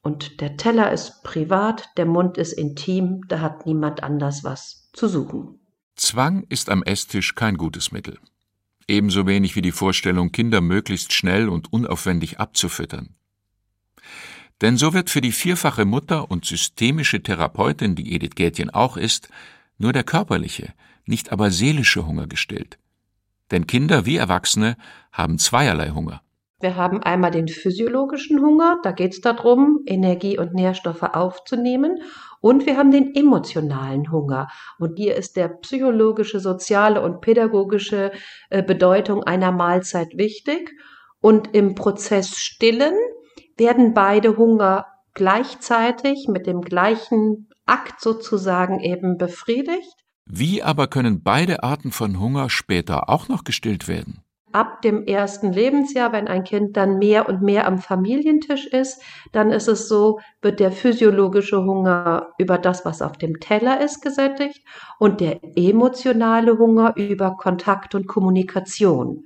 Und 0.02 0.40
der 0.40 0.56
Teller 0.56 0.92
ist 0.92 1.22
privat, 1.22 1.90
der 1.96 2.06
Mund 2.06 2.36
ist 2.36 2.52
intim, 2.52 3.22
da 3.28 3.40
hat 3.40 3.66
niemand 3.66 4.02
anders 4.02 4.44
was 4.44 4.90
zu 4.92 5.08
suchen. 5.08 5.60
Zwang 5.96 6.44
ist 6.48 6.68
am 6.68 6.82
Esstisch 6.82 7.34
kein 7.34 7.56
gutes 7.56 7.92
Mittel. 7.92 8.18
Ebenso 8.88 9.26
wenig 9.26 9.56
wie 9.56 9.62
die 9.62 9.72
Vorstellung, 9.72 10.32
Kinder 10.32 10.60
möglichst 10.60 11.12
schnell 11.12 11.48
und 11.48 11.72
unaufwendig 11.72 12.40
abzufüttern. 12.40 13.14
Denn 14.62 14.76
so 14.76 14.94
wird 14.94 15.10
für 15.10 15.20
die 15.20 15.32
vierfache 15.32 15.84
Mutter 15.84 16.30
und 16.30 16.44
systemische 16.44 17.20
Therapeutin, 17.20 17.96
die 17.96 18.14
Edith 18.14 18.36
Gätjen 18.36 18.70
auch 18.70 18.96
ist, 18.96 19.28
nur 19.76 19.92
der 19.92 20.04
körperliche, 20.04 20.72
nicht 21.04 21.32
aber 21.32 21.50
seelische 21.50 22.06
Hunger 22.06 22.28
gestillt. 22.28 22.78
Denn 23.50 23.66
Kinder 23.66 24.06
wie 24.06 24.16
Erwachsene 24.16 24.76
haben 25.10 25.38
zweierlei 25.38 25.90
Hunger. 25.90 26.22
Wir 26.60 26.76
haben 26.76 27.02
einmal 27.02 27.32
den 27.32 27.48
physiologischen 27.48 28.40
Hunger, 28.40 28.78
da 28.84 28.92
geht 28.92 29.14
es 29.14 29.20
darum, 29.20 29.80
Energie 29.84 30.38
und 30.38 30.54
Nährstoffe 30.54 31.02
aufzunehmen. 31.02 32.00
Und 32.40 32.64
wir 32.64 32.76
haben 32.76 32.92
den 32.92 33.16
emotionalen 33.16 34.12
Hunger. 34.12 34.46
Und 34.78 34.96
hier 34.96 35.16
ist 35.16 35.36
der 35.36 35.48
psychologische, 35.48 36.38
soziale 36.38 37.02
und 37.02 37.20
pädagogische 37.20 38.12
äh, 38.48 38.62
Bedeutung 38.62 39.24
einer 39.24 39.50
Mahlzeit 39.50 40.16
wichtig. 40.16 40.70
Und 41.20 41.52
im 41.52 41.74
Prozess 41.74 42.38
Stillen 42.38 42.94
werden 43.62 43.94
beide 43.94 44.36
Hunger 44.36 44.86
gleichzeitig 45.14 46.26
mit 46.28 46.48
dem 46.48 46.62
gleichen 46.62 47.48
Akt 47.64 48.00
sozusagen 48.00 48.80
eben 48.80 49.18
befriedigt. 49.18 49.94
Wie 50.26 50.64
aber 50.64 50.88
können 50.88 51.22
beide 51.22 51.62
Arten 51.62 51.92
von 51.92 52.18
Hunger 52.18 52.50
später 52.50 53.08
auch 53.08 53.28
noch 53.28 53.44
gestillt 53.44 53.86
werden? 53.86 54.24
ab 54.52 54.82
dem 54.82 55.04
ersten 55.06 55.52
Lebensjahr, 55.52 56.12
wenn 56.12 56.28
ein 56.28 56.44
Kind 56.44 56.76
dann 56.76 56.98
mehr 56.98 57.28
und 57.28 57.42
mehr 57.42 57.66
am 57.66 57.78
Familientisch 57.78 58.66
ist, 58.66 59.02
dann 59.32 59.50
ist 59.50 59.68
es 59.68 59.88
so, 59.88 60.20
wird 60.40 60.60
der 60.60 60.72
physiologische 60.72 61.64
Hunger 61.64 62.28
über 62.38 62.58
das, 62.58 62.84
was 62.84 63.02
auf 63.02 63.12
dem 63.12 63.40
Teller 63.40 63.80
ist, 63.80 64.02
gesättigt 64.02 64.62
und 64.98 65.20
der 65.20 65.40
emotionale 65.56 66.58
Hunger 66.58 66.94
über 66.96 67.36
Kontakt 67.36 67.94
und 67.94 68.06
Kommunikation. 68.06 69.24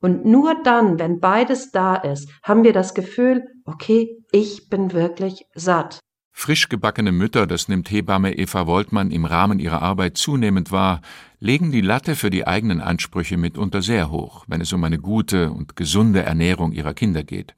Und 0.00 0.24
nur 0.24 0.54
dann, 0.62 0.98
wenn 0.98 1.20
beides 1.20 1.70
da 1.72 1.96
ist, 1.96 2.30
haben 2.42 2.62
wir 2.64 2.72
das 2.72 2.94
Gefühl, 2.94 3.44
okay, 3.64 4.16
ich 4.30 4.68
bin 4.68 4.92
wirklich 4.92 5.46
satt. 5.54 6.00
Frisch 6.30 6.68
gebackene 6.68 7.10
Mütter, 7.10 7.48
das 7.48 7.66
nimmt 7.66 7.90
Hebamme 7.90 8.38
Eva 8.38 8.68
Woltmann 8.68 9.10
im 9.10 9.24
Rahmen 9.24 9.58
ihrer 9.58 9.82
Arbeit 9.82 10.16
zunehmend 10.16 10.70
wahr, 10.70 11.00
legen 11.40 11.72
die 11.72 11.80
Latte 11.80 12.14
für 12.14 12.30
die 12.30 12.46
eigenen 12.46 12.80
Ansprüche 12.80 13.36
mitunter 13.36 13.82
sehr 13.82 14.12
hoch, 14.12 14.44
wenn 14.46 14.60
es 14.60 14.72
um 14.72 14.84
eine 14.84 15.00
gute 15.00 15.50
und 15.50 15.74
gesunde 15.74 16.22
Ernährung 16.22 16.70
ihrer 16.70 16.94
Kinder 16.94 17.24
geht. 17.24 17.56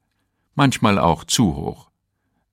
Manchmal 0.55 0.97
auch 0.97 1.23
zu 1.25 1.55
hoch. 1.55 1.91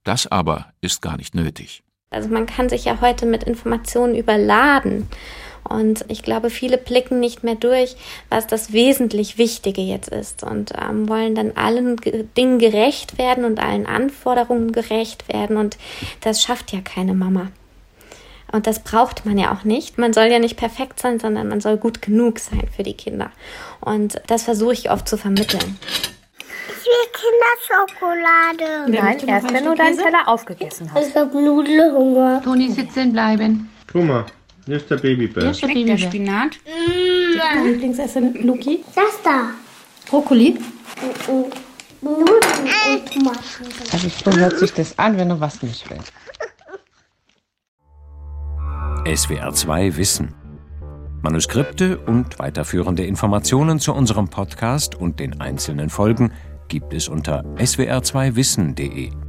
Das 0.05 0.27
aber 0.27 0.67
ist 0.83 1.01
gar 1.01 1.17
nicht 1.17 1.35
nötig. 1.35 1.83
Also 2.11 2.29
man 2.29 2.45
kann 2.45 2.69
sich 2.69 2.85
ja 2.85 3.01
heute 3.01 3.25
mit 3.25 3.45
Informationen 3.45 4.15
überladen. 4.15 5.09
Und 5.69 6.05
ich 6.09 6.23
glaube, 6.23 6.51
viele 6.51 6.79
blicken 6.79 7.21
nicht 7.21 7.45
mehr 7.45 7.55
durch, 7.55 7.97
was 8.31 8.47
das 8.47 8.73
wesentlich 8.73 9.39
Wichtige 9.39 9.83
jetzt 9.83 10.09
ist 10.09 10.43
und 10.43 10.73
ähm, 10.81 11.09
wollen 11.09 11.35
dann 11.35 11.53
allen 11.57 11.97
Dingen 12.37 12.59
gerecht 12.59 13.19
werden 13.19 13.45
und 13.45 13.61
allen 13.61 13.87
Anforderungen 13.87 14.73
gerecht 14.73 15.29
werden. 15.33 15.57
Und 15.57 15.77
das 16.21 16.43
schafft 16.43 16.73
ja 16.73 16.81
keine 16.81 17.15
Mama. 17.15 17.49
Und 18.51 18.67
das 18.67 18.81
braucht 18.81 19.27
man 19.27 19.37
ja 19.37 19.53
auch 19.53 19.65
nicht. 19.65 19.99
Man 19.99 20.13
soll 20.13 20.27
ja 20.27 20.39
nicht 20.39 20.57
perfekt 20.57 21.01
sein, 21.01 21.21
sondern 21.21 21.49
man 21.49 21.61
soll 21.61 21.77
gut 21.77 22.01
genug 22.01 22.39
sein 22.39 22.67
für 22.75 22.83
die 22.83 22.95
Kinder. 22.95 23.31
Und 23.81 24.21
das 24.27 24.45
versuche 24.45 24.73
ich 24.73 24.91
oft 24.91 25.07
zu 25.07 25.19
vermitteln. 25.19 25.79
Ich 26.69 26.87
will 26.87 27.89
Kinderschokolade. 27.93 28.91
Nein, 28.91 29.29
erst 29.29 29.53
wenn 29.53 29.65
du 29.65 29.75
deinen 29.75 29.99
Teller 29.99 30.27
aufgegessen 30.27 30.91
hast. 30.95 31.09
Ich 31.09 31.15
habe 31.17 31.43
Nudelhunger. 31.43 32.41
Toni, 32.43 32.71
sitzen 32.71 33.13
bleiben. 33.13 33.71
Guck 33.93 34.05
mal, 34.05 34.25
hier 34.69 34.77
ist 34.77 34.91
der 34.91 34.99
Babybär. 34.99 35.55
Schmeckt 35.55 35.89
der 35.89 35.97
Spinat? 35.97 36.59
Dein 37.39 37.65
Lieblingsessen, 37.65 38.35
Luki? 38.47 38.85
Das 38.95 39.23
da. 39.25 39.53
Brokkoli? 40.07 40.59
Nudeln 42.03 42.27
und 42.93 43.13
Tomaten. 43.13 43.41
Also 43.91 44.09
so 44.09 44.39
hört 44.39 44.59
sich 44.59 44.73
das 44.75 44.99
an, 44.99 45.17
wenn 45.17 45.31
er 45.31 45.41
was 45.41 45.63
nicht 45.63 45.89
will. 45.91 45.99
SWR 49.17 49.53
2 49.53 49.97
Wissen. 49.97 50.35
Manuskripte 51.23 51.99
und 51.99 52.39
weiterführende 52.39 53.05
Informationen 53.07 53.81
zu 53.81 53.95
unserem 53.95 54.29
Podcast 54.29 54.95
und 54.95 55.19
den 55.19 55.41
einzelnen 55.41 55.89
Folgen 55.89 56.33
gibt 56.69 56.93
es 56.93 57.09
unter 57.09 57.43
swr2wissen.de. 57.57 59.28